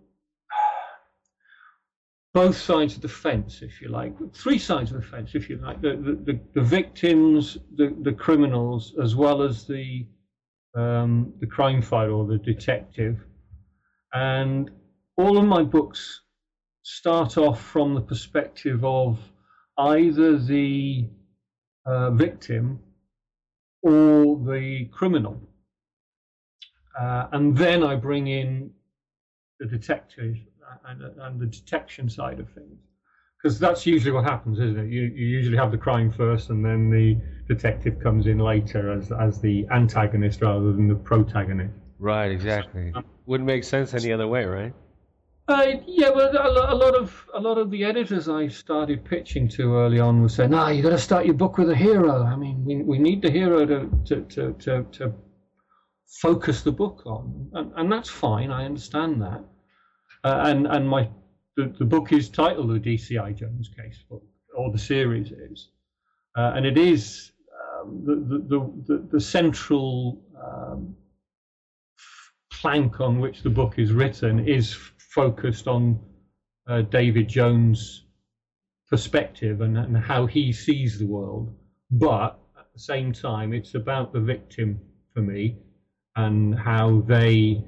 both 2.32 2.56
sides 2.56 2.96
of 2.96 3.02
the 3.02 3.08
fence, 3.08 3.62
if 3.62 3.80
you 3.80 3.88
like, 3.88 4.12
three 4.34 4.58
sides 4.58 4.90
of 4.90 5.00
the 5.00 5.06
fence, 5.06 5.34
if 5.34 5.48
you 5.48 5.56
like, 5.58 5.80
the, 5.80 5.90
the, 6.24 6.40
the 6.54 6.60
victims, 6.60 7.58
the, 7.76 7.94
the 8.02 8.12
criminals, 8.12 8.94
as 9.00 9.14
well 9.14 9.42
as 9.42 9.64
the 9.64 10.04
um, 10.74 11.32
the 11.40 11.46
crime 11.46 11.82
fighter 11.82 12.12
or 12.12 12.26
the 12.26 12.38
detective. 12.38 13.18
And 14.12 14.70
all 15.16 15.38
of 15.38 15.44
my 15.44 15.62
books 15.62 16.20
start 16.82 17.36
off 17.38 17.60
from 17.62 17.94
the 17.94 18.00
perspective 18.00 18.84
of 18.84 19.18
either 19.78 20.38
the 20.38 21.08
uh, 21.86 22.10
victim 22.10 22.80
or 23.82 24.38
the 24.38 24.86
criminal. 24.92 25.40
Uh, 26.98 27.26
and 27.32 27.56
then 27.56 27.82
I 27.82 27.96
bring 27.96 28.28
in 28.28 28.70
the 29.58 29.66
detective 29.66 30.36
and, 30.86 31.02
and 31.02 31.40
the 31.40 31.46
detection 31.46 32.08
side 32.08 32.40
of 32.40 32.48
things. 32.50 32.78
Because 33.44 33.58
that's 33.58 33.84
usually 33.84 34.10
what 34.10 34.24
happens, 34.24 34.58
isn't 34.58 34.78
it? 34.78 34.88
You, 34.90 35.02
you 35.02 35.26
usually 35.26 35.58
have 35.58 35.70
the 35.70 35.76
crime 35.76 36.10
first, 36.10 36.48
and 36.48 36.64
then 36.64 36.88
the 36.88 37.14
detective 37.46 38.00
comes 38.00 38.26
in 38.26 38.38
later 38.38 38.90
as 38.90 39.12
as 39.12 39.38
the 39.38 39.66
antagonist 39.70 40.40
rather 40.40 40.72
than 40.72 40.88
the 40.88 40.94
protagonist. 40.94 41.74
Right, 41.98 42.30
exactly. 42.30 42.94
Wouldn't 43.26 43.46
make 43.46 43.64
sense 43.64 43.92
any 43.92 44.10
other 44.14 44.26
way, 44.26 44.46
right? 44.46 44.72
Uh, 45.46 45.74
yeah, 45.86 46.08
a, 46.08 46.72
a 46.72 46.74
lot 46.74 46.94
of 46.94 47.26
a 47.34 47.38
lot 47.38 47.58
of 47.58 47.70
the 47.70 47.84
editors 47.84 48.30
I 48.30 48.48
started 48.48 49.04
pitching 49.04 49.46
to 49.48 49.74
early 49.76 50.00
on 50.00 50.22
were 50.22 50.30
saying, 50.30 50.54
"Ah, 50.54 50.70
you 50.70 50.82
got 50.82 50.90
to 50.90 50.98
start 50.98 51.26
your 51.26 51.34
book 51.34 51.58
with 51.58 51.68
a 51.68 51.76
hero. 51.76 52.22
I 52.22 52.36
mean, 52.36 52.64
we, 52.64 52.76
we 52.76 52.98
need 52.98 53.20
the 53.20 53.30
hero 53.30 53.66
to 53.66 53.90
to, 54.06 54.22
to, 54.22 54.52
to, 54.54 54.86
to 54.92 55.12
focus 56.06 56.62
the 56.62 56.72
book 56.72 57.02
on, 57.04 57.50
and, 57.52 57.72
and 57.76 57.92
that's 57.92 58.08
fine. 58.08 58.50
I 58.50 58.64
understand 58.64 59.20
that. 59.20 59.44
Uh, 60.24 60.44
and 60.46 60.66
and 60.66 60.88
my 60.88 61.10
the, 61.56 61.72
the 61.78 61.84
book 61.84 62.12
is 62.12 62.28
titled 62.28 62.70
the 62.70 62.80
DCI 62.80 63.34
Jones 63.36 63.68
Case 63.68 64.04
book, 64.08 64.22
or 64.54 64.70
the 64.70 64.78
series 64.78 65.32
is, 65.32 65.68
uh, 66.36 66.52
and 66.54 66.66
it 66.66 66.78
is 66.78 67.32
um, 67.80 68.02
the, 68.04 68.14
the, 68.16 68.72
the 68.86 69.08
the 69.12 69.20
central 69.20 70.18
um, 70.42 70.94
plank 72.52 73.00
on 73.00 73.20
which 73.20 73.42
the 73.42 73.50
book 73.50 73.78
is 73.78 73.92
written 73.92 74.40
is 74.40 74.74
focused 74.98 75.68
on 75.68 75.98
uh, 76.66 76.82
David 76.82 77.28
Jones' 77.28 78.04
perspective 78.90 79.60
and, 79.60 79.76
and 79.76 79.96
how 79.96 80.26
he 80.26 80.52
sees 80.52 80.98
the 80.98 81.06
world, 81.06 81.54
but 81.90 82.38
at 82.58 82.66
the 82.72 82.78
same 82.80 83.12
time, 83.12 83.52
it's 83.52 83.74
about 83.74 84.12
the 84.12 84.20
victim 84.20 84.80
for 85.14 85.22
me 85.22 85.56
and 86.16 86.58
how 86.58 87.02
they 87.06 87.62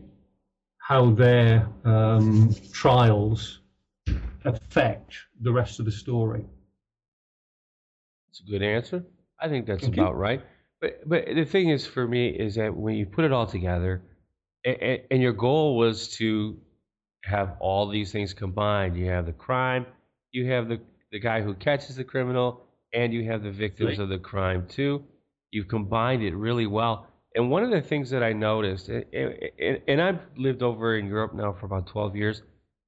how 0.79 1.11
their 1.11 1.69
um, 1.85 2.55
trials 2.73 3.61
affect 4.47 5.15
the 5.41 5.53
rest 5.53 5.79
of 5.81 5.87
the 5.87 5.93
story. 5.93 6.45
It's 8.31 8.41
a 8.41 8.51
good 8.51 8.63
answer. 8.63 9.05
I 9.41 9.49
think 9.49 9.67
that's 9.67 9.83
Thank 9.83 9.97
you. 9.97 10.03
about 10.03 10.17
right. 10.17 10.43
But 10.81 11.09
but 11.09 11.27
the 11.27 11.45
thing 11.45 11.71
is, 11.71 11.87
for 11.87 12.07
me, 12.07 12.29
is 12.29 12.55
that 12.57 12.75
when 12.77 12.97
you 12.97 13.07
put 13.07 13.25
it 13.25 13.33
all 13.33 13.47
together, 13.47 14.03
and, 14.65 15.01
and 15.11 15.23
your 15.23 15.33
goal 15.33 15.77
was 15.77 16.09
to 16.19 16.59
have 17.25 17.57
all 17.61 17.89
these 17.89 18.13
things 18.13 18.35
combined. 18.35 18.97
You 18.97 19.07
have 19.07 19.27
the 19.27 19.33
crime, 19.33 19.87
you 20.33 20.47
have 20.51 20.69
the 20.69 20.81
the 21.13 21.21
guy 21.21 21.41
who 21.43 21.55
catches 21.55 21.97
the 21.97 22.05
criminal, 22.05 22.63
and 22.93 23.13
you 23.13 23.25
have 23.25 23.43
the 23.43 23.51
victims 23.51 23.99
Right. 23.99 24.01
of 24.01 24.09
the 24.09 24.19
crime 24.19 24.67
too. 24.69 25.05
You've 25.51 25.69
combined 25.69 26.23
it 26.23 26.35
really 26.35 26.67
well. 26.67 27.07
And 27.35 27.51
one 27.51 27.63
of 27.63 27.71
the 27.71 27.81
things 27.83 28.11
that 28.11 28.23
I 28.23 28.33
noticed, 28.33 28.89
and, 28.89 29.05
and, 29.13 29.81
and 29.89 30.03
I've 30.03 30.21
lived 30.37 30.63
over 30.63 30.97
in 30.97 31.07
Europe 31.07 31.35
now 31.35 31.53
for 31.53 31.67
about 31.67 31.87
12 31.87 32.17
years. 32.17 32.43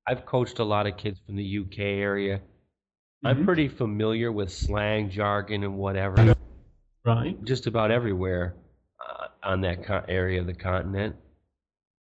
I've 0.09 0.25
coached 0.25 0.59
a 0.59 0.65
lot 0.65 0.87
of 0.87 0.97
kids 0.97 1.21
from 1.27 1.37
the 1.37 1.45
UK 1.45 1.79
area. 2.01 2.41
I'm 3.25 3.39
Mhm. 3.39 3.45
pretty 3.45 3.69
familiar 3.69 4.33
with 4.33 4.51
slang, 4.51 5.11
jargon, 5.11 5.65
and 5.65 5.77
whatever, 5.77 6.35
Right. 7.05 7.43
just 7.45 7.67
about 7.67 7.91
everywhere 7.91 8.55
uh, 9.07 9.29
on 9.43 9.61
that 9.63 9.85
co- 9.85 10.05
area 10.09 10.41
of 10.41 10.47
the 10.47 10.55
continent. 10.55 11.17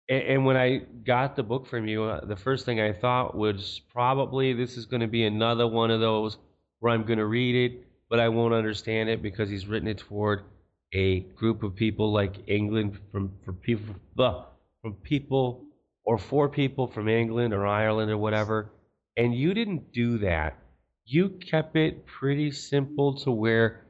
And, 0.08 0.24
and 0.24 0.46
when 0.46 0.56
I 0.56 0.78
got 1.06 1.36
the 1.36 1.44
book 1.44 1.68
from 1.68 1.88
you, 1.88 2.04
uh, 2.04 2.26
the 2.26 2.36
first 2.38 2.66
thing 2.66 2.80
I 2.80 2.94
thought 2.94 3.36
was 3.36 3.82
probably 3.92 4.54
this 4.54 4.78
is 4.78 4.86
going 4.86 5.02
to 5.02 5.08
be 5.08 5.26
another 5.26 5.68
one 5.68 5.92
of 5.92 6.00
those 6.00 6.38
where 6.80 6.94
I'm 6.94 7.04
going 7.04 7.20
to 7.20 7.26
read 7.26 7.56
it, 7.72 7.86
but 8.10 8.20
I 8.20 8.30
won't 8.30 8.54
understand 8.54 9.10
it 9.10 9.22
because 9.22 9.50
he's 9.50 9.68
written 9.68 9.88
it 9.90 9.98
toward 9.98 10.44
a 10.94 11.20
group 11.22 11.64
of 11.64 11.76
people 11.76 12.12
like 12.12 12.48
England 12.48 12.98
from 13.12 13.32
for 13.44 13.54
people 13.54 13.96
from 14.82 14.94
people 15.04 15.66
or 16.10 16.18
for 16.18 16.50
people 16.50 16.88
from 16.88 17.08
England 17.08 17.54
or 17.54 17.68
Ireland 17.68 18.10
or 18.10 18.18
whatever. 18.18 18.72
And 19.16 19.36
you 19.36 19.54
didn't 19.54 19.94
do 19.94 20.18
that. 20.18 20.58
You 21.06 21.30
kept 21.30 21.76
it 21.76 22.08
pretty 22.08 22.50
simple 22.50 23.20
to 23.20 23.32
where 23.32 23.86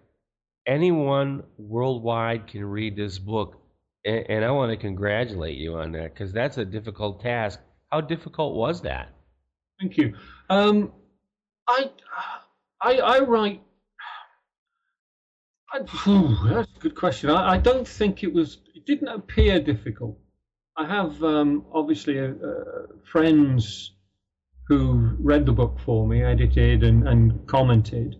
anyone 0.67 1.43
worldwide 1.57 2.47
can 2.47 2.65
read 2.65 2.97
this 2.97 3.17
book. 3.17 3.61
And, 4.03 4.25
and 4.29 4.43
I 4.43 4.51
want 4.51 4.69
to 4.69 4.75
congratulate 4.75 5.57
you 5.57 5.77
on 5.77 5.93
that 5.93 6.13
because 6.13 6.33
that's 6.33 6.57
a 6.57 6.65
difficult 6.65 7.21
task. 7.21 7.61
How 7.89 8.01
difficult 8.01 8.53
was 8.53 8.81
that? 8.81 9.13
Thank 9.79 9.95
you. 9.95 10.13
Um, 10.49 10.91
I, 11.69 11.89
I, 12.81 12.97
I 12.97 13.19
write. 13.19 13.61
I, 15.73 15.85
phew, 15.85 16.35
that's 16.49 16.69
a 16.75 16.79
good 16.81 16.95
question. 16.95 17.29
I, 17.29 17.51
I 17.51 17.57
don't 17.59 17.87
think 17.87 18.23
it 18.23 18.33
was. 18.33 18.57
It 18.75 18.85
didn't 18.85 19.07
appear 19.07 19.61
difficult. 19.61 20.19
I 20.79 20.85
have 20.85 21.21
um, 21.25 21.65
obviously 21.73 22.17
uh, 22.19 22.27
uh, 22.27 22.87
friends 23.03 23.91
who 24.69 25.13
read 25.19 25.45
the 25.45 25.51
book 25.51 25.77
for 25.77 26.07
me, 26.07 26.23
edited 26.23 26.83
and, 26.83 27.05
and 27.05 27.45
commented, 27.47 28.15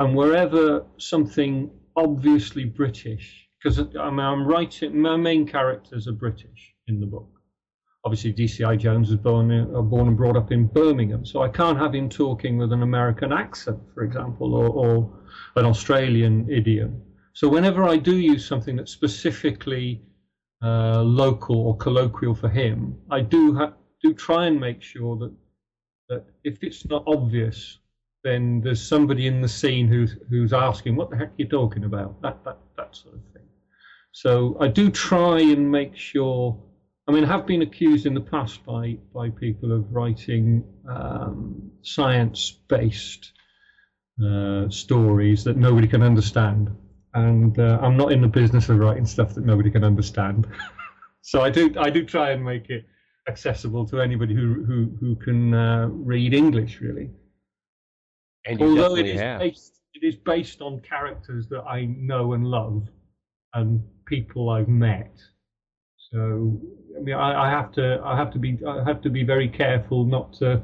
and 0.00 0.16
wherever 0.16 0.84
something 0.98 1.70
obviously 1.94 2.64
British, 2.64 3.46
because 3.62 3.78
I'm, 3.78 4.18
I'm 4.18 4.44
writing, 4.44 5.00
my 5.00 5.16
main 5.16 5.46
characters 5.46 6.08
are 6.08 6.12
British 6.12 6.74
in 6.88 6.98
the 6.98 7.06
book 7.06 7.28
obviously 8.04 8.32
DCI 8.32 8.78
Jones 8.78 9.10
was 9.10 9.18
born 9.18 9.52
uh, 9.52 9.82
born 9.82 10.08
and 10.08 10.16
brought 10.16 10.36
up 10.36 10.50
in 10.50 10.66
Birmingham, 10.66 11.24
so 11.24 11.42
I 11.42 11.48
can't 11.48 11.78
have 11.78 11.94
him 11.94 12.08
talking 12.08 12.56
with 12.56 12.72
an 12.72 12.82
American 12.82 13.30
accent, 13.32 13.78
for 13.94 14.02
example, 14.02 14.54
or, 14.54 14.68
or 14.68 15.10
an 15.56 15.66
Australian 15.66 16.50
idiom. 16.50 17.02
So 17.34 17.46
whenever 17.48 17.84
I 17.84 17.98
do 17.98 18.16
use 18.16 18.44
something 18.46 18.76
that's 18.76 18.90
specifically 18.90 20.00
uh, 20.62 21.02
local 21.02 21.56
or 21.56 21.76
colloquial 21.76 22.34
for 22.34 22.48
him, 22.48 22.96
I 23.10 23.20
do 23.20 23.54
ha- 23.54 23.74
do 24.02 24.14
try 24.14 24.46
and 24.46 24.60
make 24.60 24.82
sure 24.82 25.16
that 25.16 25.32
that 26.08 26.24
if 26.44 26.62
it's 26.62 26.86
not 26.88 27.04
obvious, 27.06 27.78
then 28.24 28.60
there's 28.60 28.82
somebody 28.82 29.26
in 29.26 29.40
the 29.40 29.48
scene 29.48 29.88
who's 29.88 30.16
who's 30.28 30.52
asking, 30.52 30.96
"What 30.96 31.10
the 31.10 31.16
heck 31.16 31.28
are 31.28 31.34
you 31.38 31.46
talking 31.46 31.84
about?" 31.84 32.20
That 32.22 32.44
that 32.44 32.58
that 32.76 32.96
sort 32.96 33.14
of 33.14 33.22
thing. 33.32 33.42
So 34.12 34.56
I 34.60 34.68
do 34.68 34.90
try 34.90 35.40
and 35.40 35.70
make 35.70 35.96
sure. 35.96 36.58
I 37.08 37.12
mean, 37.12 37.24
I 37.24 37.28
have 37.28 37.46
been 37.46 37.62
accused 37.62 38.06
in 38.06 38.14
the 38.14 38.20
past 38.20 38.64
by 38.64 38.98
by 39.14 39.30
people 39.30 39.72
of 39.72 39.90
writing 39.92 40.64
um, 40.88 41.70
science-based 41.82 43.32
uh, 44.24 44.68
stories 44.68 45.44
that 45.44 45.56
nobody 45.56 45.88
can 45.88 46.02
understand, 46.02 46.70
and 47.14 47.58
uh, 47.58 47.78
I'm 47.80 47.96
not 47.96 48.12
in 48.12 48.20
the 48.20 48.28
business 48.28 48.68
of 48.68 48.78
writing 48.78 49.06
stuff 49.06 49.34
that 49.34 49.44
nobody 49.44 49.70
can 49.70 49.84
understand. 49.84 50.46
so 51.22 51.42
I 51.42 51.50
do 51.50 51.72
I 51.78 51.90
do 51.90 52.04
try 52.04 52.30
and 52.30 52.44
make 52.44 52.70
it 52.70 52.86
accessible 53.28 53.86
to 53.86 54.00
anybody 54.00 54.34
who 54.34 54.64
who 54.64 54.90
who 55.00 55.16
can 55.16 55.54
uh, 55.54 55.88
read 55.90 56.34
English, 56.34 56.80
really. 56.80 57.10
And 58.46 58.60
Although 58.62 58.96
it 58.96 59.06
is 59.06 59.20
have. 59.20 59.40
based 59.40 59.80
it 59.94 60.04
is 60.06 60.16
based 60.16 60.60
on 60.62 60.80
characters 60.80 61.48
that 61.48 61.62
I 61.62 61.86
know 61.86 62.32
and 62.34 62.44
love, 62.44 62.88
and 63.54 63.82
people 64.06 64.50
I've 64.50 64.68
met. 64.68 65.12
So 66.12 66.60
I 66.96 67.00
mean, 67.00 67.14
I, 67.14 67.46
I 67.46 67.50
have 67.50 67.72
to 67.72 68.00
I 68.04 68.16
have 68.16 68.32
to 68.32 68.38
be 68.38 68.58
I 68.66 68.84
have 68.84 69.00
to 69.02 69.10
be 69.10 69.24
very 69.24 69.48
careful 69.48 70.04
not 70.04 70.32
to 70.34 70.60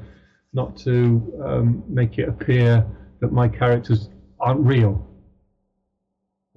not 0.53 0.77
to 0.77 1.41
um, 1.45 1.83
make 1.87 2.17
it 2.17 2.27
appear 2.29 2.85
that 3.21 3.31
my 3.31 3.47
characters 3.47 4.09
aren't 4.39 4.61
real. 4.61 5.05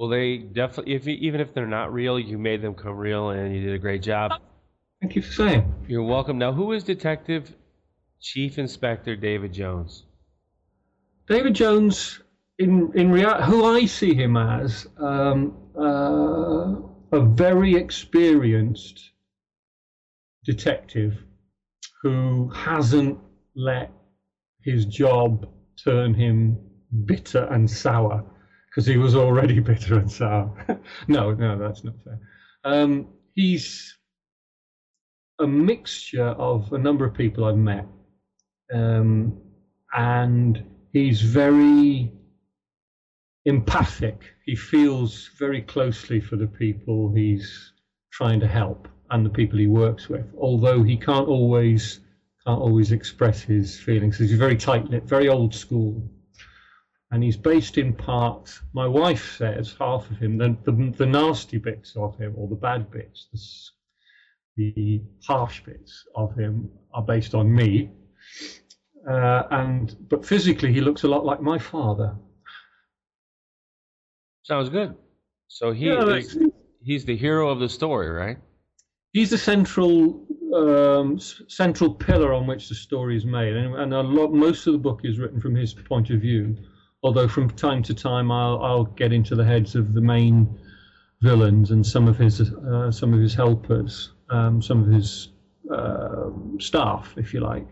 Well, 0.01 0.09
they 0.09 0.39
definitely, 0.39 0.95
if 0.95 1.07
you, 1.07 1.13
even 1.21 1.43
if 1.43 1.53
they're 1.53 1.67
not 1.67 1.93
real, 1.93 2.19
you 2.19 2.39
made 2.39 2.63
them 2.63 2.75
come 2.75 2.97
real, 2.97 3.29
and 3.29 3.55
you 3.55 3.61
did 3.61 3.75
a 3.75 3.79
great 3.79 4.01
job. 4.01 4.33
Thank 5.03 5.15
you 5.15 5.21
for 5.21 5.31
saying. 5.31 5.75
You're 5.89 6.03
welcome. 6.03 6.39
Now, 6.39 6.55
who 6.55 6.73
is 6.73 6.83
Detective 6.85 7.55
Chief 8.19 8.59
Inspector 8.59 9.15
David 9.17 9.53
Jones? 9.53 10.05
David 11.29 11.55
Jones, 11.55 12.19
in 12.59 12.91
in 12.95 13.11
rea- 13.11 13.43
who 13.43 13.67
I 13.67 13.85
see 13.85 14.15
him 14.15 14.39
as, 14.39 14.87
um, 14.97 15.55
uh, 15.79 16.77
a 17.13 17.21
very 17.21 17.75
experienced 17.75 19.11
detective 20.47 21.23
who 22.01 22.49
hasn't 22.55 23.19
let 23.55 23.91
his 24.63 24.87
job 24.87 25.47
turn 25.85 26.15
him 26.15 26.57
bitter 27.05 27.45
and 27.51 27.71
sour 27.71 28.25
because 28.71 28.87
he 28.87 28.97
was 28.97 29.15
already 29.15 29.59
bitter 29.61 29.99
and 29.99 30.11
sour. 30.11 30.53
no, 31.09 31.33
no, 31.33 31.59
that's 31.59 31.85
not 31.85 31.95
fair. 32.05 32.19
Um, 32.65 33.09
he's 33.35 33.97
a 35.39 35.47
mixture 35.47 36.29
of 36.29 36.73
a 36.73 36.79
number 36.79 37.05
of 37.05 37.15
people 37.15 37.45
I've 37.45 37.57
met, 37.57 37.87
um, 38.73 39.37
and 39.93 40.63
he's 40.93 41.23
very 41.23 42.13
empathic. 43.47 44.35
He 44.45 44.55
feels 44.55 45.31
very 45.39 45.63
closely 45.63 46.21
for 46.21 46.37
the 46.37 46.47
people 46.47 47.13
he's 47.15 47.73
trying 48.13 48.41
to 48.41 48.47
help 48.47 48.89
and 49.11 49.25
the 49.25 49.31
people 49.31 49.59
he 49.59 49.67
works 49.67 50.09
with, 50.09 50.27
although 50.39 50.83
he 50.83 50.97
can't 50.97 51.27
always 51.27 52.01
can't 52.47 52.61
always 52.61 52.93
express 52.93 53.43
his 53.43 53.79
feelings. 53.79 54.17
He's 54.19 54.33
very 54.33 54.57
tight-knit, 54.57 55.05
very 55.05 55.29
old 55.29 55.55
school, 55.55 56.03
and 57.13 57.23
he's 57.23 57.37
based 57.37 57.79
in 57.79 57.93
part. 57.95 58.61
My 58.73 58.87
wife 58.87 59.37
says 59.37 59.75
half 59.79 60.11
of 60.11 60.19
him, 60.19 60.39
the 60.39 60.57
the, 60.65 60.95
the 60.97 61.07
nasty 61.07 61.59
bits 61.59 61.97
of 61.97 62.17
him, 62.19 62.35
or 62.37 62.49
the 62.49 62.57
bad 62.57 62.91
bits, 62.91 63.29
the, 64.57 64.73
the 64.77 65.03
harsh 65.27 65.63
bits 65.65 66.05
of 66.15 66.35
him, 66.37 66.71
are 66.93 67.03
based 67.03 67.35
on 67.35 67.53
me, 67.55 67.91
Uh, 69.09 69.43
and 69.51 69.97
but 70.09 70.25
physically, 70.27 70.73
he 70.73 70.81
looks 70.81 71.05
a 71.05 71.09
lot 71.09 71.25
like 71.25 71.41
my 71.43 71.59
father. 71.59 72.17
Sounds 74.43 74.69
good. 74.69 74.95
So 75.49 75.73
he 75.73 75.87
Yeah, 75.89 76.05
is, 76.05 76.39
he's 76.83 77.05
the 77.05 77.17
hero 77.17 77.49
of 77.51 77.61
the 77.61 77.69
story, 77.69 78.09
right? 78.11 78.39
he's 79.13 79.31
the 79.31 79.39
central 79.39 80.27
um, 80.55 81.19
central 81.49 81.95
pillar 81.95 82.33
on 82.33 82.47
which 82.47 82.69
the 82.69 82.75
story 82.75 83.17
is 83.17 83.25
made, 83.25 83.57
and, 83.57 83.75
and 83.77 83.95
a 83.95 84.01
lot 84.03 84.33
most 84.33 84.67
of 84.67 84.73
the 84.73 84.79
book 84.79 85.01
is 85.05 85.19
written 85.19 85.41
from 85.41 85.55
his 85.55 85.75
point 85.75 86.11
of 86.11 86.21
view. 86.21 86.57
Although 87.03 87.29
from 87.29 87.49
time 87.51 87.83
to 87.85 87.95
time 87.95 88.31
I'll 88.31 88.61
I'll 88.63 88.85
get 88.85 89.13
into 89.13 89.35
the 89.35 89.45
heads 89.45 89.75
of 89.75 89.95
the 89.95 90.01
main 90.01 90.59
villains 91.23 91.71
and 91.71 91.87
some 91.87 92.09
of 92.09 92.17
his 92.19 92.41
uh, 92.41 92.91
some 92.91 93.15
of 93.15 93.21
his 93.21 93.35
helpers, 93.35 94.11
um, 94.29 94.61
some 94.61 94.83
of 94.83 94.89
his 94.89 95.29
uh, 95.73 96.31
staff, 96.59 97.15
if 97.17 97.33
you 97.33 97.41
like. 97.41 97.67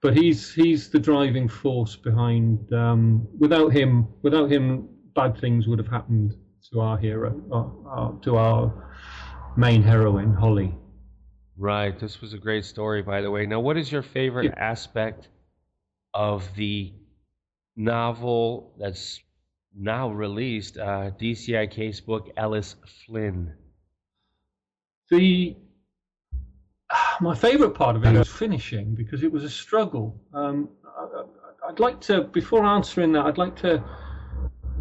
But 0.00 0.16
he's 0.16 0.52
he's 0.52 0.88
the 0.90 0.98
driving 0.98 1.48
force 1.48 1.96
behind. 1.96 2.72
Um, 2.72 3.26
without 3.38 3.72
him, 3.72 4.06
without 4.22 4.50
him, 4.50 4.88
bad 5.14 5.38
things 5.38 5.66
would 5.66 5.78
have 5.78 5.88
happened 5.88 6.36
to 6.72 6.80
our 6.80 6.96
hero, 6.96 7.42
uh, 7.52 7.88
uh, 7.88 8.20
to 8.22 8.36
our 8.36 8.90
main 9.56 9.82
heroine, 9.82 10.32
Holly. 10.34 10.74
Right. 11.56 11.98
This 11.98 12.20
was 12.20 12.32
a 12.32 12.38
great 12.38 12.64
story, 12.64 13.02
by 13.02 13.20
the 13.20 13.30
way. 13.30 13.46
Now, 13.46 13.60
what 13.60 13.76
is 13.76 13.92
your 13.92 14.02
favorite 14.02 14.46
Yeah. 14.46 14.54
aspect 14.56 15.28
of 16.12 16.54
the 16.56 16.92
novel 17.76 18.74
that's 18.78 19.20
now 19.76 20.10
released, 20.10 20.78
uh, 20.78 21.10
DCI 21.20 21.72
casebook 21.72 22.30
Ellis 22.36 22.76
Flynn? 23.06 23.54
The 25.10 25.56
my 27.20 27.34
favourite 27.34 27.74
part 27.74 27.96
of 27.96 28.04
it 28.04 28.12
was 28.12 28.28
finishing 28.28 28.94
because 28.94 29.22
it 29.22 29.32
was 29.32 29.44
a 29.44 29.50
struggle. 29.50 30.20
Um, 30.32 30.68
I, 30.84 31.24
I'd 31.68 31.80
like 31.80 32.00
to, 32.02 32.22
before 32.22 32.64
answering 32.64 33.12
that, 33.12 33.24
I'd 33.26 33.38
like 33.38 33.56
to 33.56 33.82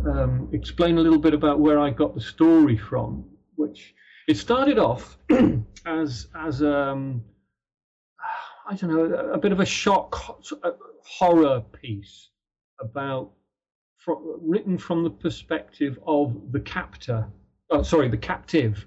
um, 0.05 0.49
explain 0.51 0.97
a 0.97 1.01
little 1.01 1.19
bit 1.19 1.33
about 1.33 1.59
where 1.59 1.79
I 1.79 1.89
got 1.89 2.13
the 2.13 2.21
story 2.21 2.77
from. 2.77 3.25
Which 3.55 3.93
it 4.27 4.37
started 4.37 4.79
off 4.79 5.17
as 5.85 6.27
as 6.35 6.63
um, 6.63 7.23
I 8.67 8.75
don't 8.75 8.91
know 8.91 9.31
a, 9.31 9.37
bit 9.37 9.51
of 9.51 9.59
a 9.59 9.65
shock 9.65 10.15
ho- 10.15 10.39
horror 11.03 11.61
piece 11.61 12.29
about 12.79 13.31
written 14.07 14.77
from 14.77 15.03
the 15.03 15.09
perspective 15.09 15.97
of 16.05 16.51
the 16.51 16.59
captor. 16.59 17.27
Oh, 17.69 17.83
sorry, 17.83 18.09
the 18.09 18.17
captive. 18.17 18.85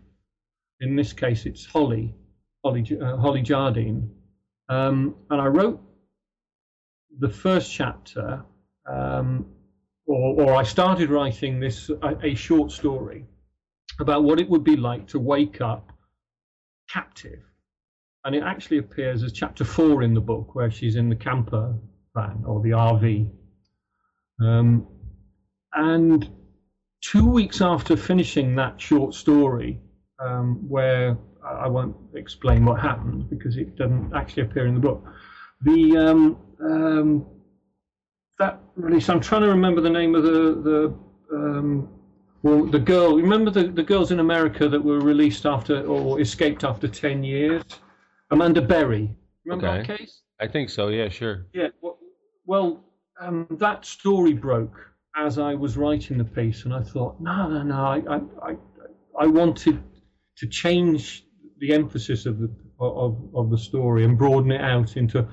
In 0.81 0.95
this 0.95 1.13
case, 1.13 1.47
it's 1.47 1.65
Holly, 1.65 2.15
Holly, 2.65 2.85
uh, 3.01 3.17
Holly 3.17 3.41
Jardine, 3.41 4.11
um, 4.69 5.15
and 5.31 5.41
I 5.41 5.47
wrote 5.47 5.81
the 7.19 7.31
first 7.31 7.73
chapter, 7.73 8.45
um, 8.87 9.47
or, 10.07 10.43
or 10.43 10.55
I 10.55 10.63
started 10.63 11.09
writing 11.09 11.61
this 11.61 11.89
a, 11.89 12.19
a 12.23 12.35
short 12.35 12.71
story 12.71 13.25
about 14.01 14.25
what 14.25 14.39
it 14.39 14.49
would 14.51 14.65
be 14.65 14.77
like 14.77 15.07
to 15.09 15.19
wake 15.19 15.63
up 15.63 15.93
captive, 16.91 17.41
and 18.25 18.35
it 18.35 18.43
actually 18.43 18.79
appears 18.79 19.23
as 19.23 19.33
chapter 19.33 19.65
four 19.65 20.03
in 20.03 20.13
the 20.13 20.21
book, 20.21 20.55
where 20.55 20.71
she's 20.71 20.97
in 20.97 21.09
the 21.09 21.17
camper 21.17 21.75
van 22.15 22.43
or 22.47 22.61
the 22.61 22.71
RV, 22.71 23.31
um, 24.41 24.87
and 25.75 26.29
two 27.01 27.29
weeks 27.29 27.61
after 27.61 27.97
finishing 27.97 28.55
that 28.57 28.81
short 28.81 29.15
story, 29.15 29.81
um, 30.19 30.69
where 30.69 31.17
I 31.45 31.69
won't 31.69 31.97
explain 32.15 32.65
what 32.65 32.81
happened 32.81 33.31
because 33.31 33.57
it 33.57 33.77
doesn't 33.77 34.13
actually 34.15 34.45
appear 34.45 34.67
in 34.67 34.75
the 34.75 34.81
book. 34.81 35.05
The 35.63 35.97
um, 35.97 36.39
um, 36.61 37.27
that 38.39 38.61
release, 38.75 39.09
I'm 39.09 39.21
trying 39.21 39.43
to 39.43 39.49
remember 39.49 39.81
the 39.81 39.91
name 39.91 40.15
of 40.15 40.23
the 40.23 40.95
the 41.31 41.37
um, 41.37 41.89
well, 42.43 42.65
the 42.67 42.79
girl. 42.79 43.17
Remember 43.17 43.51
the, 43.51 43.65
the 43.65 43.83
girls 43.83 44.11
in 44.11 44.21
America 44.21 44.69
that 44.69 44.83
were 44.83 45.01
released 45.01 45.47
after 45.47 45.83
or 45.87 46.21
escaped 46.21 46.65
after 46.65 46.89
ten 46.89 47.23
years? 47.25 47.63
Amanda 48.31 48.61
Berry. 48.61 49.15
Remember 49.45 49.67
that 49.67 49.91
Okay. 49.91 49.97
case? 49.99 50.23
I 50.41 50.49
think 50.49 50.69
so. 50.71 50.89
Yeah, 50.89 51.09
sure. 51.09 51.47
Yeah. 51.53 51.69
Well 52.45 52.85
um, 53.21 53.47
that 53.59 53.85
story 53.85 54.33
broke 54.33 54.77
as 55.17 55.39
I 55.39 55.55
was 55.55 55.77
writing 55.77 56.19
the 56.19 56.25
piece, 56.25 56.65
and 56.65 56.75
I 56.75 56.83
thought, 56.83 57.21
no, 57.21 57.49
no, 57.49 57.63
no. 57.63 57.75
I, 57.75 58.51
I, 58.51 58.57
I, 59.19 59.27
wanted 59.27 59.83
to 60.37 60.47
change 60.47 61.25
the 61.59 61.73
emphasis 61.73 62.27
of 62.27 62.39
the 62.39 62.51
of, 62.79 63.19
of 63.35 63.51
the 63.51 63.57
story 63.57 64.05
and 64.05 64.19
broaden 64.19 64.53
it 64.53 64.61
out 64.61 64.99
into 64.99 65.27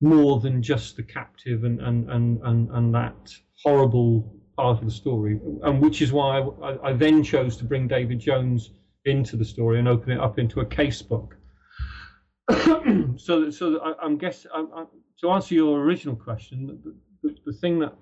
more 0.00 0.40
than 0.40 0.60
just 0.60 0.96
the 0.96 1.04
captive 1.04 1.62
and 1.62 1.80
and 1.80 2.10
and 2.10 2.40
and, 2.42 2.70
and 2.72 2.94
that 2.94 3.32
horrible 3.62 4.36
part 4.56 4.78
of 4.78 4.84
the 4.84 4.90
story, 4.90 5.38
and 5.62 5.80
which 5.80 6.02
is 6.02 6.12
why 6.12 6.40
I, 6.40 6.90
I 6.90 6.92
then 6.92 7.22
chose 7.22 7.56
to 7.58 7.64
bring 7.64 7.86
David 7.86 8.18
Jones 8.18 8.70
into 9.04 9.36
the 9.36 9.44
story 9.44 9.78
and 9.78 9.86
open 9.86 10.12
it 10.12 10.20
up 10.20 10.38
into 10.38 10.60
a 10.60 10.66
case 10.66 11.02
book. 11.02 11.36
so, 13.16 13.50
so 13.50 13.80
I, 13.80 14.04
I'm 14.04 14.18
guess 14.18 14.46
I, 14.54 14.60
I, 14.60 14.84
to 15.20 15.30
answer 15.30 15.54
your 15.54 15.80
original 15.80 16.16
question, 16.16 16.66
the, 16.66 16.94
the, 17.22 17.36
the 17.46 17.52
thing 17.52 17.78
that 17.80 17.94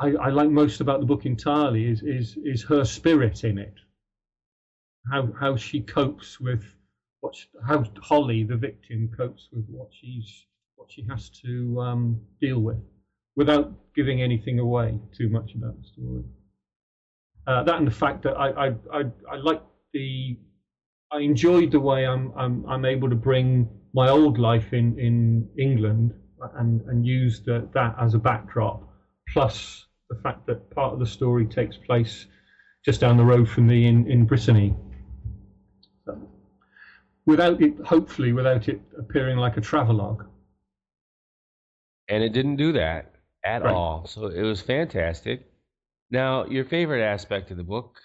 I, 0.00 0.14
I 0.20 0.28
like 0.30 0.50
most 0.50 0.80
about 0.80 1.00
the 1.00 1.06
book 1.06 1.24
entirely 1.26 1.86
is 1.86 2.02
is 2.02 2.36
is 2.44 2.62
her 2.64 2.84
spirit 2.84 3.44
in 3.44 3.58
it. 3.58 3.74
How 5.10 5.28
how 5.38 5.56
she 5.56 5.80
copes 5.80 6.40
with 6.40 6.64
what 7.20 7.36
she, 7.36 7.46
how 7.66 7.84
Holly 8.02 8.42
the 8.42 8.56
victim 8.56 9.10
copes 9.16 9.48
with 9.52 9.66
what 9.68 9.88
she's 9.92 10.46
what 10.76 10.90
she 10.90 11.06
has 11.08 11.30
to 11.44 11.80
um, 11.80 12.20
deal 12.40 12.58
with, 12.58 12.82
without 13.36 13.72
giving 13.94 14.20
anything 14.20 14.58
away 14.58 14.98
too 15.16 15.28
much 15.28 15.54
about 15.54 15.80
the 15.80 15.86
story. 15.86 16.24
Uh, 17.46 17.62
that 17.62 17.76
and 17.76 17.86
the 17.86 17.92
fact 17.92 18.22
that 18.22 18.36
I 18.36 18.48
I 18.48 18.68
I, 18.92 19.02
I 19.30 19.36
like 19.36 19.62
the 19.92 20.36
I 21.14 21.20
enjoyed 21.20 21.72
the 21.72 21.80
way 21.80 22.06
I'm 22.06 22.32
I'm 22.36 22.66
I'm 22.66 22.84
able 22.84 23.08
to 23.10 23.16
bring 23.16 23.68
my 23.94 24.10
old 24.10 24.38
life 24.38 24.74
in 24.74 24.98
in 24.98 25.48
England 25.58 26.12
and 26.56 26.82
and 26.82 27.06
use 27.06 27.40
the, 27.40 27.68
that 27.74 27.94
as 27.98 28.14
a 28.14 28.18
backdrop, 28.18 28.82
plus 29.28 29.86
the 30.10 30.16
fact 30.16 30.46
that 30.46 30.70
part 30.70 30.92
of 30.94 31.00
the 31.00 31.06
story 31.06 31.46
takes 31.46 31.78
place 31.78 32.26
just 32.84 33.00
down 33.00 33.16
the 33.16 33.24
road 33.24 33.48
from 33.48 33.66
me 33.68 33.86
in 33.86 34.06
in 34.10 34.26
Brittany. 34.26 34.74
So, 36.06 36.30
without 37.26 37.60
it, 37.60 37.74
hopefully, 37.84 38.32
without 38.32 38.68
it 38.68 38.80
appearing 38.98 39.38
like 39.38 39.56
a 39.58 39.62
travelogue. 39.62 40.24
And 42.08 42.22
it 42.22 42.32
didn't 42.32 42.56
do 42.56 42.72
that 42.72 43.16
at 43.44 43.62
Right. 43.62 43.66
all. 43.66 44.06
So 44.06 44.26
it 44.26 44.42
was 44.42 44.60
fantastic. 44.62 45.40
Now, 46.10 46.44
your 46.46 46.64
favorite 46.64 47.02
aspect 47.02 47.50
of 47.50 47.58
the 47.58 47.64
book 47.64 48.00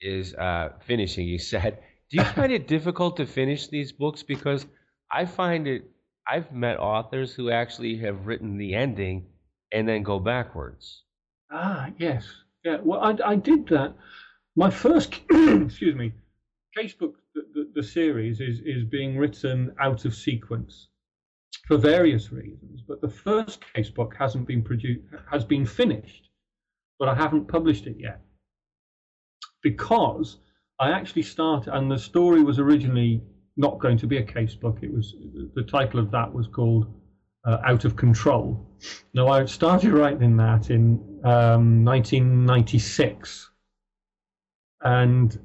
is 0.00 0.34
uh, 0.34 0.70
finishing, 0.80 1.28
you 1.28 1.38
said. 1.38 1.78
Do 2.14 2.20
you 2.20 2.24
find 2.36 2.52
it 2.52 2.68
difficult 2.68 3.16
to 3.16 3.26
finish 3.26 3.66
these 3.66 3.90
books? 3.90 4.22
Because 4.22 4.66
I 5.10 5.26
find 5.26 5.66
it, 5.66 5.90
I've 6.28 6.52
met 6.52 6.78
authors 6.78 7.34
who 7.34 7.50
actually 7.50 7.96
have 7.98 8.26
written 8.26 8.56
the 8.56 8.74
ending 8.74 9.26
and 9.72 9.88
then 9.88 10.04
go 10.04 10.20
backwards. 10.20 11.02
Ah, 11.50 11.90
yes, 11.98 12.24
yeah. 12.64 12.78
Well, 12.82 13.00
I 13.00 13.32
I 13.32 13.34
did 13.34 13.66
that. 13.68 13.96
My 14.54 14.70
first, 14.70 15.20
excuse 15.30 15.96
me, 15.96 16.12
casebook, 16.78 17.14
the, 17.34 17.42
the, 17.52 17.70
the 17.74 17.82
series 17.82 18.40
is 18.40 18.60
is 18.60 18.84
being 18.84 19.18
written 19.18 19.74
out 19.80 20.04
of 20.04 20.14
sequence 20.14 20.88
for 21.66 21.76
various 21.76 22.30
reasons. 22.30 22.82
But 22.86 23.00
the 23.00 23.08
first 23.08 23.64
casebook 23.74 24.14
hasn't 24.16 24.46
been 24.46 24.62
produced, 24.62 25.02
has 25.28 25.44
been 25.44 25.66
finished, 25.66 26.30
but 27.00 27.08
I 27.08 27.14
haven't 27.16 27.48
published 27.48 27.88
it 27.88 27.96
yet 27.98 28.20
because 29.60 30.38
I 30.80 30.90
actually 30.90 31.22
started, 31.22 31.72
and 31.72 31.90
the 31.90 31.98
story 31.98 32.42
was 32.42 32.58
originally 32.58 33.22
not 33.56 33.78
going 33.78 33.96
to 33.98 34.06
be 34.06 34.16
a 34.18 34.22
casebook. 34.22 34.82
It 34.82 34.92
was 34.92 35.14
the 35.54 35.62
title 35.62 36.00
of 36.00 36.10
that 36.10 36.32
was 36.32 36.48
called 36.48 36.86
uh, 37.44 37.58
Out 37.64 37.84
of 37.84 37.96
Control. 37.96 38.66
Now 39.14 39.28
I 39.28 39.44
started 39.44 39.92
writing 39.92 40.36
that 40.38 40.70
in 40.70 40.94
um, 41.24 41.84
1996, 41.84 43.50
and 44.82 45.38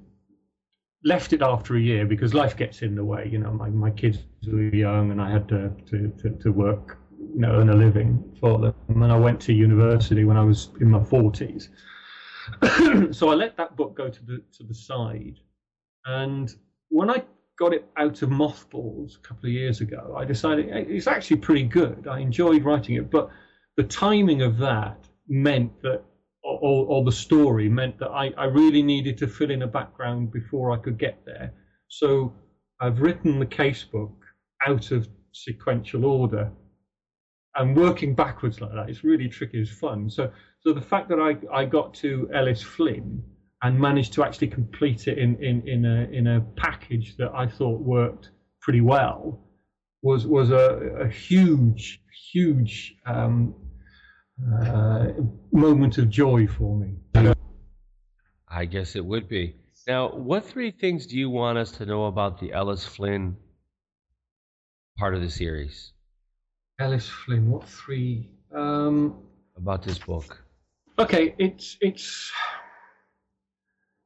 left 1.03 1.31
it 1.31 1.41
after 1.41 1.75
a 1.75 1.79
year 1.79 2.05
because 2.05 2.33
life 2.33 2.57
gets 2.57 2.81
in 2.81 2.95
the 2.95 3.03
way. 3.03 3.29
You 3.31 3.37
know, 3.39 3.51
my, 3.51 3.69
my 3.69 3.91
kids 3.91 4.25
were 4.45 4.63
young, 4.63 5.11
and 5.11 5.21
I 5.21 5.29
had 5.29 5.47
to, 5.49 5.71
to, 5.89 6.11
to, 6.21 6.29
to 6.41 6.51
work, 6.51 6.97
you 7.19 7.39
know, 7.39 7.51
earn 7.51 7.69
a 7.69 7.75
living 7.75 8.35
for 8.39 8.57
them. 8.57 8.73
And 8.87 9.01
then 9.01 9.11
I 9.11 9.17
went 9.17 9.39
to 9.41 9.53
university 9.53 10.23
when 10.23 10.37
I 10.37 10.43
was 10.43 10.69
in 10.81 10.89
my 10.89 10.99
40s. 10.99 11.69
so 13.11 13.29
I 13.29 13.33
let 13.35 13.57
that 13.57 13.75
book 13.75 13.95
go 13.95 14.09
to 14.09 14.25
the 14.25 14.41
to 14.57 14.63
the 14.63 14.73
side, 14.73 15.39
and 16.05 16.53
when 16.89 17.09
I 17.09 17.23
got 17.57 17.73
it 17.73 17.85
out 17.97 18.21
of 18.21 18.29
mothballs 18.29 19.19
a 19.21 19.27
couple 19.27 19.45
of 19.45 19.51
years 19.51 19.81
ago, 19.81 20.15
I 20.17 20.23
decided 20.25 20.67
it's 20.69 21.07
actually 21.07 21.37
pretty 21.37 21.63
good. 21.63 22.07
I 22.07 22.19
enjoyed 22.19 22.63
writing 22.63 22.95
it, 22.95 23.11
but 23.11 23.29
the 23.75 23.83
timing 23.83 24.41
of 24.41 24.57
that 24.59 25.07
meant 25.27 25.81
that, 25.81 26.01
or, 26.43 26.85
or, 26.85 27.03
the 27.03 27.11
story 27.11 27.67
meant 27.67 27.99
that 27.99 28.09
I, 28.09 28.31
I 28.37 28.45
really 28.45 28.81
needed 28.81 29.17
to 29.19 29.27
fill 29.27 29.51
in 29.51 29.61
a 29.61 29.67
background 29.67 30.31
before 30.31 30.71
I 30.71 30.77
could 30.77 30.97
get 30.97 31.19
there. 31.25 31.53
So 31.89 32.33
I've 32.79 32.99
written 33.01 33.39
the 33.39 33.45
casebook 33.45 34.13
out 34.65 34.91
of 34.91 35.07
sequential 35.33 36.05
order, 36.05 36.49
and 37.55 37.75
working 37.75 38.15
backwards 38.15 38.61
like 38.61 38.71
that, 38.71 38.89
it's 38.89 39.03
really 39.03 39.27
tricky. 39.27 39.61
It's 39.61 39.71
fun. 39.71 40.09
So, 40.09 40.31
so 40.61 40.73
the 40.73 40.81
fact 40.81 41.09
that 41.09 41.19
I, 41.19 41.37
I 41.53 41.65
got 41.65 41.93
to 41.95 42.29
Ellis 42.33 42.61
Flynn 42.61 43.23
and 43.61 43.79
managed 43.79 44.13
to 44.13 44.23
actually 44.23 44.47
complete 44.47 45.07
it 45.07 45.17
in, 45.17 45.41
in, 45.43 45.67
in 45.67 45.85
a 45.85 46.09
in 46.11 46.27
a 46.27 46.41
package 46.55 47.17
that 47.17 47.31
I 47.33 47.47
thought 47.47 47.79
worked 47.81 48.31
pretty 48.61 48.81
well 48.81 49.41
was 50.01 50.25
was 50.27 50.51
a, 50.51 50.97
a 51.01 51.07
huge 51.07 52.01
huge 52.31 52.95
um, 53.05 53.53
uh, 54.61 55.07
moment 55.51 55.97
of 55.97 56.09
joy 56.09 56.47
for 56.47 56.77
me. 56.77 56.95
I 58.47 58.65
guess 58.65 58.95
it 58.95 59.05
would 59.05 59.29
be. 59.29 59.55
Now, 59.87 60.09
what 60.09 60.45
three 60.45 60.71
things 60.71 61.05
do 61.05 61.17
you 61.17 61.29
want 61.29 61.57
us 61.57 61.71
to 61.73 61.85
know 61.85 62.05
about 62.05 62.39
the 62.39 62.51
Ellis 62.51 62.85
Flynn 62.85 63.37
part 64.97 65.15
of 65.15 65.21
the 65.21 65.29
series? 65.29 65.93
Ellis 66.79 67.07
Flynn, 67.07 67.49
what 67.49 67.67
three? 67.67 68.29
Um, 68.53 69.21
about 69.55 69.83
this 69.83 69.99
book. 69.99 70.41
Okay, 70.99 71.33
it's 71.39 71.77
it's 71.81 72.31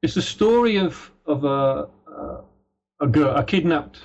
it's 0.04 0.18
a 0.18 0.22
story 0.22 0.78
of 0.78 1.12
of 1.26 1.44
a 1.46 1.88
a 3.02 3.08
girl, 3.08 3.36
a 3.36 3.44
kidnapped, 3.44 4.02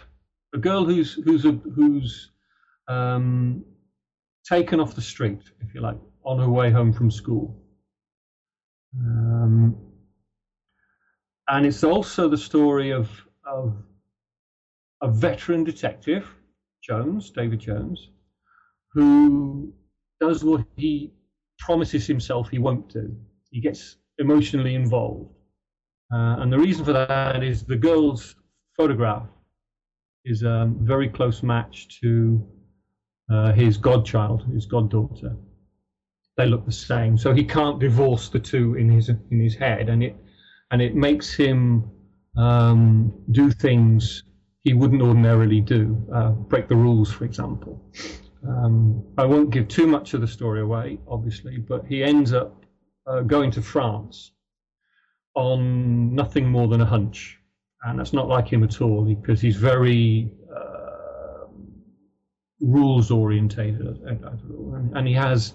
a 0.55 0.59
girl 0.59 0.85
who's 0.85 1.15
who's 1.25 1.45
a, 1.45 1.53
who's 1.53 2.31
um, 2.89 3.65
taken 4.49 4.81
off 4.81 4.95
the 4.95 5.01
street, 5.01 5.41
if 5.61 5.75
you 5.75 5.81
like, 5.81 5.99
on 6.25 6.39
her 6.39 6.49
way 6.49 6.71
home 6.71 6.93
from 6.93 7.11
school. 7.11 7.57
Um, 8.99 9.77
and 11.49 11.67
it's 11.67 11.85
also 11.85 12.29
the 12.29 12.39
story 12.39 12.91
of 12.91 13.09
of 13.47 13.77
a 15.03 15.09
veteran 15.09 15.65
detective, 15.65 16.27
Jones, 16.83 17.31
David 17.31 17.61
Jones, 17.61 18.09
who 18.93 19.73
does 20.21 20.45
what 20.45 20.65
he 20.77 21.13
promises 21.59 22.07
himself 22.07 22.49
he 22.49 22.59
won't 22.59 22.89
do. 22.89 23.15
He 23.51 23.61
gets 23.61 23.97
emotionally 24.19 24.75
involved. 24.75 25.33
Uh, 26.13 26.37
and 26.41 26.53
the 26.53 26.59
reason 26.59 26.85
for 26.85 26.93
that 26.93 27.43
is 27.43 27.63
the 27.63 27.77
girl's 27.77 28.35
photograph 28.77 29.27
is 30.25 30.43
a 30.43 30.71
very 30.81 31.09
close 31.09 31.43
match 31.43 32.01
to 32.01 32.47
uh, 33.31 33.53
his 33.53 33.77
godchild, 33.77 34.47
his 34.53 34.67
goddaughter. 34.67 35.37
They 36.37 36.47
look 36.47 36.65
the 36.65 36.73
same, 36.73 37.19
so 37.19 37.33
he 37.35 37.45
can't 37.45 37.81
divorce 37.81 38.29
the 38.29 38.39
two 38.39 38.75
in 38.75 38.89
his 38.89 39.09
in 39.09 39.41
his 39.41 39.57
head, 39.57 39.89
and 39.89 40.03
it 40.05 40.17
and 40.71 40.81
it 40.81 40.95
makes 40.95 41.35
him 41.35 41.91
um, 42.37 43.13
do 43.33 43.51
things 43.51 44.23
he 44.61 44.75
wouldn't 44.75 45.03
ordinarily 45.03 45.61
do, 45.61 46.07
uh, 46.13 46.31
break 46.31 46.69
the 46.69 46.77
rules, 46.77 47.11
for 47.11 47.25
example. 47.25 47.81
Um, 48.47 49.05
I 49.17 49.25
won't 49.25 49.51
give 49.51 49.69
too 49.69 49.87
much 49.87 50.15
of 50.15 50.21
the 50.21 50.27
story 50.27 50.61
away, 50.61 50.99
obviously, 51.09 51.59
but 51.59 51.85
he 51.87 52.05
ends 52.05 52.33
up 52.33 52.65
uh, 53.07 53.21
going 53.21 53.51
to 53.53 53.63
France 53.63 54.33
on 55.35 56.15
nothing 56.15 56.49
more 56.49 56.69
than 56.69 56.81
a 56.81 56.87
hunch. 56.87 57.39
And 57.83 57.99
that's 57.99 58.13
not 58.13 58.29
like 58.29 58.49
him 58.53 58.65
at 58.65 58.81
all 58.81 59.05
because 59.05 59.41
he's 59.41 59.57
very 59.57 60.33
uh, 60.55 61.47
rules 62.61 63.11
orientated, 63.11 63.99
and 64.95 65.07
he 65.07 65.15
has 65.15 65.53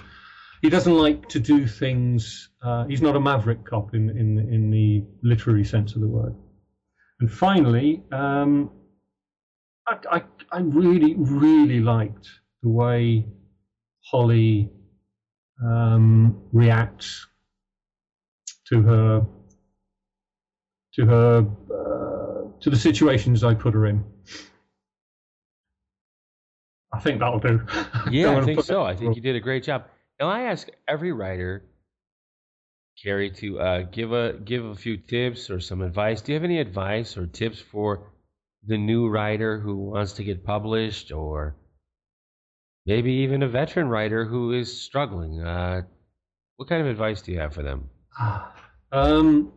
he 0.61 0.69
doesn't 0.69 0.97
like 0.97 1.27
to 1.29 1.39
do 1.39 1.67
things. 1.67 2.49
Uh, 2.61 2.85
he's 2.85 3.01
not 3.01 3.17
a 3.17 3.19
maverick 3.19 3.65
cop 3.65 3.93
in 3.93 4.09
in 4.09 4.37
in 4.39 4.71
the 4.71 5.03
literary 5.21 5.65
sense 5.65 5.95
of 5.95 6.01
the 6.01 6.07
word. 6.07 6.33
And 7.19 7.29
finally, 7.29 8.01
um, 8.13 8.71
I, 9.85 9.97
I 10.09 10.23
I 10.53 10.59
really 10.59 11.15
really 11.15 11.81
liked 11.81 12.29
the 12.63 12.69
way 12.69 13.26
Holly 14.10 14.71
um, 15.63 16.41
reacts 16.52 17.28
to 18.69 18.82
her 18.82 19.28
to 20.95 21.06
her 21.06 21.38
uh, 21.39 22.60
to 22.62 22.69
the 22.69 22.78
situations 22.78 23.43
I 23.43 23.54
put 23.54 23.73
her 23.73 23.86
in. 23.86 24.04
I 26.93 26.99
think 26.99 27.19
that'll 27.19 27.39
do. 27.39 27.60
Yeah, 28.12 28.38
I 28.38 28.41
think 28.41 28.62
so. 28.62 28.84
I 28.84 28.95
think 28.95 29.15
you 29.15 29.21
did 29.21 29.36
a 29.36 29.39
great 29.39 29.63
job. 29.63 29.86
Now 30.19 30.28
I 30.30 30.43
ask 30.43 30.67
every 30.88 31.12
writer, 31.12 31.63
Kerry, 33.02 33.32
to 33.32 33.60
uh, 33.60 33.82
give 33.91 34.13
a 34.13 34.34
give 34.34 34.63
a 34.63 34.76
few 34.76 34.97
tips 34.97 35.49
or 35.49 35.60
some 35.60 35.82
advice. 35.82 36.21
Do 36.21 36.32
you 36.32 36.36
have 36.36 36.43
any 36.43 36.60
advice 36.60 37.17
or 37.17 37.26
tips 37.26 37.60
for 37.60 38.12
the 38.65 38.78
new 38.78 39.10
writer 39.10 39.60
who 39.60 39.76
wants 39.76 40.13
to 40.13 40.23
get 40.23 40.45
published, 40.45 41.12
or 41.12 41.56
maybe 42.85 43.11
even 43.11 43.43
a 43.43 43.47
veteran 43.47 43.87
writer 43.87 44.25
who 44.25 44.51
is 44.51 44.81
struggling? 44.81 45.41
Uh, 45.41 45.81
what 46.57 46.69
kind 46.69 46.81
of 46.81 46.87
advice 46.87 47.21
do 47.21 47.31
you 47.31 47.39
have 47.39 47.53
for 47.53 47.63
them? 47.63 47.89
Um, 48.91 49.51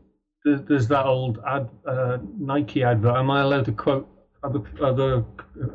there's 0.45 0.89
that 0.89 1.07
old 1.07 1.39
ad, 1.47 1.69
uh, 1.87 2.19
Nike 2.39 2.83
advert. 2.83 3.17
Am 3.17 3.31
I 3.31 3.43
allowed 3.43 3.65
to 3.67 3.73
quote 3.73 4.09
other, 4.43 4.61
other, 4.83 5.25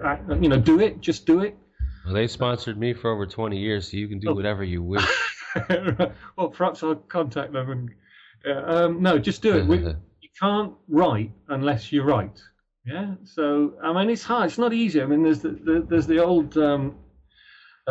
uh, 0.03 0.17
you 0.39 0.49
know, 0.49 0.59
do 0.59 0.79
it, 0.79 1.01
just 1.01 1.25
do 1.25 1.41
it? 1.41 1.57
Well, 2.05 2.13
they 2.13 2.27
sponsored 2.27 2.77
me 2.77 2.93
for 2.93 3.11
over 3.11 3.27
20 3.27 3.57
years, 3.57 3.91
so 3.91 3.97
you 3.97 4.07
can 4.07 4.19
do 4.19 4.29
oh. 4.29 4.33
whatever 4.33 4.63
you 4.63 4.81
wish. 4.81 5.05
well, 6.37 6.47
perhaps 6.51 6.83
I'll 6.83 6.95
contact 6.95 7.53
them 7.53 7.69
and. 7.69 7.89
Uh, 8.43 8.85
um, 8.85 9.03
no, 9.03 9.19
just 9.19 9.43
do 9.43 9.55
it. 9.55 9.67
We, 9.67 9.77
you 10.21 10.29
can't 10.39 10.73
write 10.87 11.31
unless 11.49 11.91
you 11.91 12.01
write. 12.01 12.41
Yeah. 12.85 13.13
So 13.23 13.73
I 13.83 13.93
mean, 13.93 14.09
it's 14.09 14.23
hard. 14.23 14.47
It's 14.47 14.57
not 14.57 14.73
easy. 14.73 14.99
I 14.99 15.05
mean, 15.05 15.21
there's 15.21 15.41
the, 15.41 15.49
the 15.49 15.85
there's 15.87 16.07
the 16.07 16.23
old 16.23 16.57
um, 16.57 16.95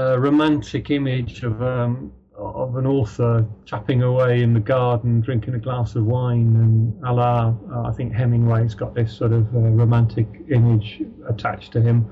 uh, 0.00 0.18
romantic 0.18 0.90
image 0.90 1.42
of 1.42 1.60
um, 1.62 2.12
of 2.36 2.76
an 2.76 2.86
author 2.86 3.46
tapping 3.66 4.02
away 4.02 4.42
in 4.42 4.54
the 4.54 4.60
garden, 4.60 5.20
drinking 5.20 5.54
a 5.54 5.58
glass 5.58 5.94
of 5.94 6.06
wine, 6.06 6.56
and 6.56 7.04
a 7.04 7.12
la, 7.12 7.54
uh, 7.70 7.82
I 7.82 7.92
think 7.92 8.14
Hemingway's 8.14 8.74
got 8.74 8.94
this 8.94 9.12
sort 9.12 9.32
of 9.32 9.54
uh, 9.54 9.58
romantic 9.58 10.26
image 10.50 11.02
attached 11.28 11.72
to 11.72 11.82
him. 11.82 12.08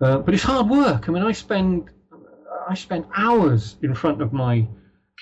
Uh, 0.00 0.18
but 0.18 0.34
it's 0.34 0.42
hard 0.42 0.68
work. 0.68 1.08
I 1.08 1.12
mean, 1.12 1.22
I 1.22 1.32
spend 1.32 1.90
I 2.68 2.74
spend 2.74 3.04
hours 3.16 3.76
in 3.82 3.94
front 3.94 4.20
of 4.20 4.32
my 4.32 4.66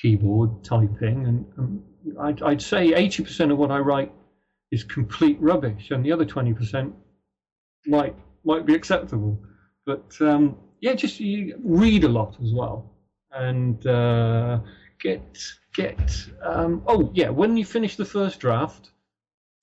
keyboard 0.01 0.64
typing, 0.64 1.27
and, 1.27 1.44
and 1.59 1.83
I'd, 2.18 2.42
I'd, 2.42 2.62
say 2.62 2.92
80% 2.92 3.53
of 3.53 3.59
what 3.59 3.70
I 3.70 3.79
write 3.79 4.11
is 4.73 4.83
complete 4.85 5.37
rubbish, 5.40 5.90
and 5.90 6.05
the 6.05 6.12
other 6.12 6.25
20% 6.25 6.92
might 7.87 8.14
might 8.44 8.64
be 8.64 8.75
acceptable. 8.75 9.38
But 9.85 10.16
um, 10.20 10.57
yeah, 10.85 10.92
just 10.92 11.18
you 11.18 11.59
read 11.64 12.05
a 12.05 12.09
lot 12.09 12.37
as 12.42 12.53
well, 12.53 12.92
and 13.33 13.87
uh, 13.87 14.59
get 15.01 15.42
get. 15.75 16.14
Um, 16.42 16.83
oh 16.87 17.11
yeah, 17.14 17.31
when 17.31 17.57
you 17.57 17.64
finish 17.64 17.97
the 17.97 18.05
first 18.05 18.38
draft, 18.38 18.90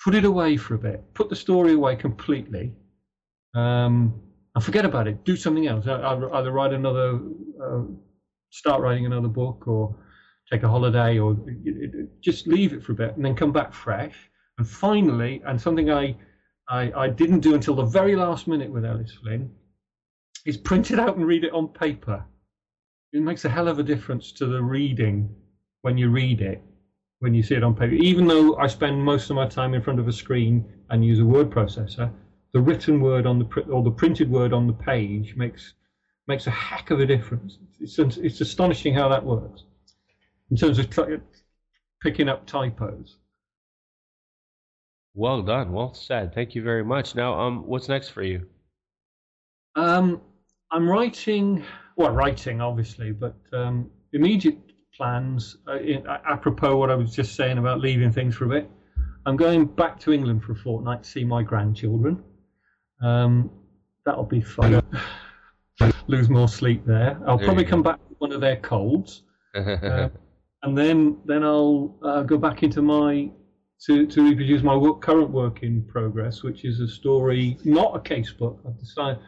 put 0.03 0.15
it 0.15 0.25
away 0.25 0.57
for 0.57 0.73
a 0.73 0.79
bit. 0.79 0.99
Put 1.13 1.29
the 1.29 1.35
story 1.35 1.73
away 1.73 1.95
completely. 1.95 2.73
Um, 3.53 4.19
and 4.55 4.63
forget 4.63 4.83
about 4.83 5.07
it. 5.07 5.23
Do 5.23 5.35
something 5.35 5.67
else. 5.67 5.85
Either 5.85 6.51
write 6.51 6.73
another, 6.73 7.19
uh, 7.63 7.83
start 8.49 8.81
writing 8.81 9.05
another 9.05 9.27
book, 9.27 9.67
or 9.67 9.95
take 10.51 10.63
a 10.63 10.67
holiday, 10.67 11.19
or 11.19 11.37
just 12.21 12.47
leave 12.47 12.73
it 12.73 12.83
for 12.83 12.93
a 12.93 12.95
bit, 12.95 13.15
and 13.15 13.23
then 13.23 13.35
come 13.35 13.51
back 13.51 13.75
fresh. 13.75 14.15
And 14.57 14.67
finally, 14.67 15.43
and 15.45 15.61
something 15.61 15.91
I, 15.91 16.17
I, 16.67 16.91
I 17.03 17.09
didn't 17.09 17.41
do 17.41 17.53
until 17.53 17.75
the 17.75 17.85
very 17.85 18.15
last 18.15 18.47
minute 18.47 18.71
with 18.71 18.85
Ellis 18.85 19.13
Flynn, 19.21 19.51
is 20.45 20.57
print 20.57 20.91
it 20.91 20.99
out 20.99 21.15
and 21.17 21.25
read 21.25 21.43
it 21.43 21.53
on 21.53 21.67
paper. 21.67 22.23
It 23.13 23.21
makes 23.21 23.45
a 23.45 23.49
hell 23.49 23.67
of 23.67 23.79
a 23.79 23.83
difference 23.83 24.31
to 24.33 24.45
the 24.45 24.61
reading 24.61 25.29
when 25.81 25.97
you 25.97 26.09
read 26.09 26.41
it, 26.41 26.61
when 27.19 27.33
you 27.33 27.43
see 27.43 27.55
it 27.55 27.63
on 27.63 27.75
paper. 27.75 27.93
Even 27.93 28.27
though 28.27 28.55
I 28.57 28.67
spend 28.67 29.03
most 29.03 29.29
of 29.29 29.35
my 29.35 29.47
time 29.47 29.73
in 29.73 29.81
front 29.81 29.99
of 29.99 30.07
a 30.07 30.13
screen 30.13 30.65
and 30.89 31.05
use 31.05 31.19
a 31.19 31.25
word 31.25 31.49
processor, 31.49 32.11
the 32.53 32.61
written 32.61 33.01
word 33.01 33.25
on 33.25 33.39
the 33.39 33.45
pr- 33.45 33.71
or 33.71 33.83
the 33.83 33.91
printed 33.91 34.29
word 34.29 34.53
on 34.53 34.67
the 34.67 34.73
page 34.73 35.35
makes 35.35 35.73
makes 36.27 36.47
a 36.47 36.51
heck 36.51 36.91
of 36.91 36.99
a 36.99 37.05
difference. 37.05 37.57
It's, 37.79 37.97
it's 37.99 38.41
astonishing 38.41 38.93
how 38.93 39.09
that 39.09 39.23
works 39.23 39.63
in 40.49 40.57
terms 40.57 40.79
of 40.79 40.89
t- 40.89 41.17
picking 42.01 42.29
up 42.29 42.45
typos. 42.45 43.17
Well 45.13 45.41
done, 45.41 45.73
well 45.73 45.93
said. 45.93 46.33
Thank 46.33 46.55
you 46.55 46.63
very 46.63 46.83
much. 46.85 47.15
Now, 47.15 47.39
um, 47.39 47.65
what's 47.67 47.89
next 47.89 48.09
for 48.09 48.23
you? 48.23 48.45
Um, 49.75 50.21
I'm 50.71 50.89
writing, 50.89 51.63
well, 51.97 52.11
writing 52.11 52.61
obviously, 52.61 53.11
but 53.11 53.35
um, 53.53 53.89
immediate 54.13 54.57
plans. 54.95 55.57
Uh, 55.67 55.79
in, 55.79 56.05
apropos 56.07 56.77
what 56.77 56.89
I 56.89 56.95
was 56.95 57.13
just 57.13 57.35
saying 57.35 57.57
about 57.57 57.79
leaving 57.79 58.11
things 58.11 58.35
for 58.35 58.45
a 58.45 58.49
bit, 58.49 58.69
I'm 59.25 59.35
going 59.35 59.65
back 59.65 59.99
to 60.01 60.13
England 60.13 60.43
for 60.43 60.53
a 60.53 60.55
fortnight 60.55 61.03
to 61.03 61.09
see 61.09 61.23
my 61.23 61.43
grandchildren. 61.43 62.23
Um, 63.01 63.49
that'll 64.05 64.23
be 64.23 64.41
fun. 64.41 64.81
Lose 66.07 66.29
more 66.29 66.47
sleep 66.47 66.85
there. 66.85 67.19
I'll 67.27 67.37
there 67.37 67.47
probably 67.47 67.65
come 67.65 67.83
back 67.83 67.99
with 68.09 68.19
one 68.19 68.31
of 68.31 68.41
their 68.41 68.57
colds, 68.57 69.23
uh, 69.55 70.09
and 70.63 70.77
then 70.77 71.17
then 71.25 71.43
I'll 71.43 71.97
uh, 72.03 72.21
go 72.21 72.37
back 72.37 72.63
into 72.63 72.81
my 72.81 73.31
to, 73.87 74.05
to 74.05 74.23
reproduce 74.23 74.61
my 74.61 74.75
work, 74.75 75.01
current 75.01 75.31
work 75.31 75.63
in 75.63 75.83
progress, 75.83 76.43
which 76.43 76.65
is 76.65 76.79
a 76.79 76.87
story, 76.87 77.57
not 77.63 77.95
a 77.95 77.99
case 77.99 78.31
book. 78.31 78.61
I've 78.67 78.79
decided 78.79 79.19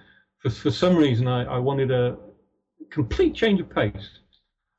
for 0.44 0.50
for 0.50 0.72
some 0.72 0.96
reason 0.96 1.28
I, 1.28 1.44
I 1.44 1.58
wanted 1.58 1.90
a 1.92 2.18
complete 2.90 3.34
change 3.34 3.60
of 3.60 3.70
pace. 3.70 4.20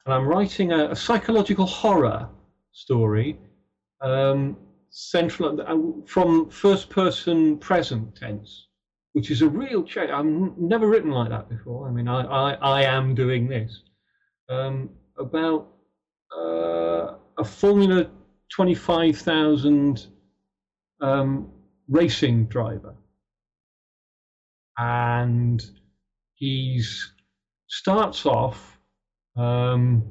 And 0.05 0.13
I'm 0.13 0.27
writing 0.27 0.73
a, 0.73 0.91
a 0.91 0.97
psychological 0.97 1.65
horror 1.65 2.29
story, 2.73 3.37
um, 4.03 4.57
central 4.91 5.61
uh, 5.61 6.05
from 6.07 6.51
first 6.51 6.91
person 6.91 7.57
present 7.57 8.15
tense, 8.15 8.67
which 9.15 9.31
is 9.31 9.41
a 9.41 9.49
real 9.49 9.83
change. 9.83 10.11
I've 10.11 10.27
never 10.27 10.87
written 10.87 11.11
like 11.11 11.31
that 11.31 11.49
before. 11.49 11.89
I 11.89 11.91
mean, 11.91 12.07
I, 12.07 12.21
I, 12.21 12.53
I 12.61 12.83
am 12.83 13.15
doing 13.15 13.49
this 13.49 13.81
um, 14.51 14.91
about 15.19 15.69
uh, 16.37 17.15
a 17.39 17.45
Formula 17.45 18.07
25,000 18.51 20.07
um, 21.01 21.49
racing 21.89 22.45
driver. 22.47 22.95
And 24.79 25.65
he's 26.35 27.13
starts 27.69 28.27
off 28.27 28.79
um, 29.37 30.05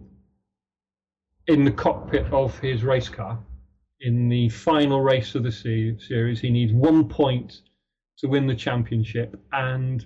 in 1.47 1.63
the 1.63 1.71
cockpit 1.71 2.25
of 2.33 2.57
his 2.59 2.83
race 2.83 3.09
car 3.09 3.39
in 4.03 4.27
the 4.27 4.49
final 4.49 5.01
race 5.01 5.33
of 5.35 5.43
the 5.43 5.51
series. 5.51 6.39
He 6.39 6.49
needs 6.49 6.73
one 6.73 7.07
point 7.07 7.61
to 8.17 8.27
win 8.27 8.47
the 8.47 8.55
championship 8.55 9.39
and 9.53 10.05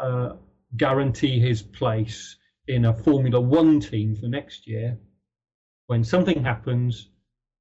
uh, 0.00 0.34
guarantee 0.76 1.38
his 1.38 1.62
place 1.62 2.36
in 2.68 2.86
a 2.86 2.94
Formula 2.94 3.40
One 3.40 3.80
team 3.80 4.16
for 4.16 4.26
next 4.28 4.66
year. 4.66 4.98
When 5.86 6.02
something 6.02 6.42
happens 6.42 7.10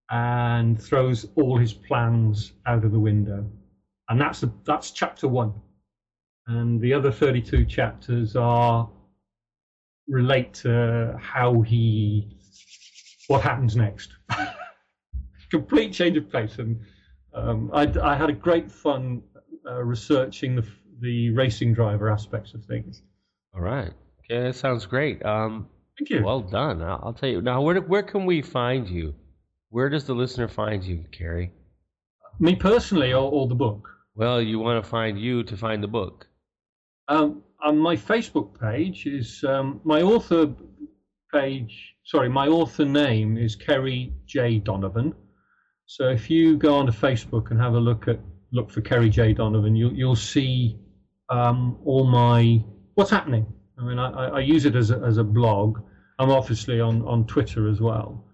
and 0.10 0.82
throws 0.82 1.26
all 1.36 1.58
his 1.58 1.74
plans 1.74 2.54
out 2.66 2.86
of 2.86 2.94
the 2.94 3.00
window, 3.00 3.46
and 4.10 4.20
that's 4.20 4.44
that's 4.66 4.92
chapter 4.92 5.28
one, 5.28 5.54
and 6.48 6.82
the 6.82 6.94
other 6.94 7.12
32 7.12 7.66
chapters 7.66 8.36
are 8.36 8.90
relate 10.08 10.54
to 10.54 11.18
how 11.20 11.62
he 11.62 12.38
what 13.28 13.42
happens 13.42 13.76
next. 13.76 14.14
Complete 15.50 15.94
change 15.94 16.18
of 16.18 16.32
pace, 16.32 16.58
and 16.58 16.80
um, 17.34 17.70
I, 17.74 17.92
I, 18.02 18.16
had 18.16 18.30
a 18.30 18.34
great 18.34 18.72
fun 18.72 19.22
uh, 19.66 19.84
researching 19.84 20.56
the 20.56 20.66
the 21.00 21.30
racing 21.32 21.74
driver 21.74 22.10
aspects 22.10 22.54
of 22.54 22.66
things. 22.66 23.04
All 23.54 23.62
right. 23.62 23.94
Okay, 24.20 24.42
that 24.42 24.56
sounds 24.56 24.86
great. 24.86 25.24
Um, 25.24 25.68
Thank 25.98 26.10
you. 26.10 26.24
Well 26.24 26.42
done. 26.42 26.82
I'll, 26.82 27.00
I'll 27.04 27.14
tell 27.14 27.30
you 27.30 27.42
now. 27.42 27.62
Where 27.62 27.80
where 27.82 28.04
can 28.04 28.26
we 28.26 28.42
find 28.42 28.90
you? 28.90 29.14
Where 29.70 29.90
does 29.90 30.06
the 30.06 30.14
listener 30.14 30.48
find 30.48 30.84
you, 30.84 31.06
Kerry? 31.12 31.52
Me 32.40 32.56
personally, 32.56 33.14
or, 33.14 33.32
or 33.32 33.48
the 33.48 33.56
book? 33.56 33.90
Well, 34.16 34.42
you 34.42 34.60
want 34.60 34.84
to 34.84 34.90
find 34.90 35.20
you 35.20 35.44
to 35.44 35.58
find 35.58 35.84
the 35.84 35.88
book. 35.88 36.28
Um, 37.08 37.44
on 37.62 37.78
my 37.78 37.96
Facebook 37.96 38.60
page 38.60 39.06
is 39.06 39.44
um, 39.44 39.82
my 39.84 40.02
author 40.02 40.54
page. 41.34 41.96
Sorry, 42.06 42.30
my 42.30 42.48
author 42.48 42.86
name 42.86 43.38
is 43.38 43.56
Kerry 43.56 44.14
J 44.26 44.60
Donovan. 44.60 45.14
So 45.86 46.10
if 46.10 46.30
you 46.30 46.58
go 46.58 46.76
onto 46.76 46.92
Facebook 46.92 47.52
and 47.52 47.60
have 47.60 47.74
a 47.74 47.80
look 47.80 48.08
at 48.08 48.20
look 48.52 48.72
for 48.72 48.82
Kerry 48.82 49.10
J 49.10 49.34
Donovan, 49.34 49.76
you'll 49.76 49.94
you'll 49.94 50.16
see 50.16 50.78
um, 51.30 51.78
all 51.86 52.06
my 52.06 52.64
what's 52.96 53.12
happening. 53.12 53.46
I 53.78 53.84
mean, 53.84 54.00
I, 54.00 54.28
I 54.28 54.40
use 54.40 54.66
it 54.66 54.76
as 54.76 54.92
a, 54.92 55.00
as 55.00 55.18
a 55.18 55.24
blog. 55.24 55.80
I'm 56.20 56.30
obviously 56.30 56.80
on, 56.80 57.02
on 57.02 57.26
Twitter 57.26 57.70
as 57.70 57.82
well, 57.82 58.26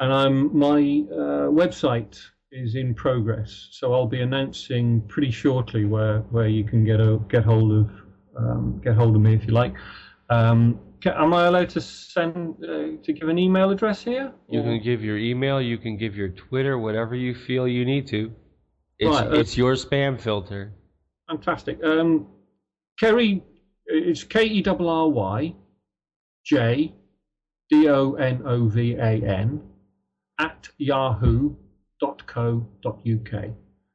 and 0.00 0.12
I'm 0.12 0.56
my 0.56 0.78
uh, 1.12 1.48
website 1.50 2.18
is 2.52 2.76
in 2.76 2.94
progress. 2.94 3.68
So 3.72 3.92
I'll 3.92 4.06
be 4.06 4.20
announcing 4.20 5.02
pretty 5.08 5.32
shortly 5.32 5.84
where, 5.84 6.20
where 6.30 6.46
you 6.46 6.62
can 6.64 6.84
get 6.84 7.00
a 7.00 7.18
get 7.28 7.44
hold 7.44 7.72
of 7.72 8.03
um, 8.36 8.80
get 8.82 8.94
hold 8.94 9.14
of 9.16 9.22
me 9.22 9.34
if 9.34 9.46
you 9.46 9.52
like. 9.52 9.74
Um, 10.30 10.78
can, 11.00 11.12
am 11.12 11.34
I 11.34 11.46
allowed 11.46 11.68
to 11.70 11.80
send 11.80 12.56
uh, 12.64 13.02
to 13.02 13.12
give 13.12 13.28
an 13.28 13.38
email 13.38 13.70
address 13.70 14.02
here? 14.02 14.32
You 14.48 14.62
can 14.62 14.82
give 14.82 15.02
your 15.02 15.18
email. 15.18 15.60
You 15.60 15.78
can 15.78 15.96
give 15.96 16.16
your 16.16 16.28
Twitter, 16.28 16.78
whatever 16.78 17.14
you 17.14 17.34
feel 17.34 17.68
you 17.68 17.84
need 17.84 18.06
to. 18.08 18.32
It's, 18.98 19.10
right, 19.10 19.26
uh, 19.26 19.32
it's 19.32 19.56
your 19.56 19.74
spam 19.74 20.20
filter. 20.20 20.72
Fantastic. 21.28 21.82
Um, 21.84 22.26
Kerry, 22.98 23.42
it's 23.86 24.24
K 24.24 24.44
E 24.44 24.62
R 24.66 24.76
R 24.80 25.08
Y 25.08 25.54
J 26.44 26.92
D 27.70 27.88
O 27.88 28.14
N 28.14 28.42
O 28.44 28.66
V 28.68 28.94
A 28.94 29.22
N 29.22 29.60
at 30.38 30.68
yahoo.co.uk. 30.78 31.56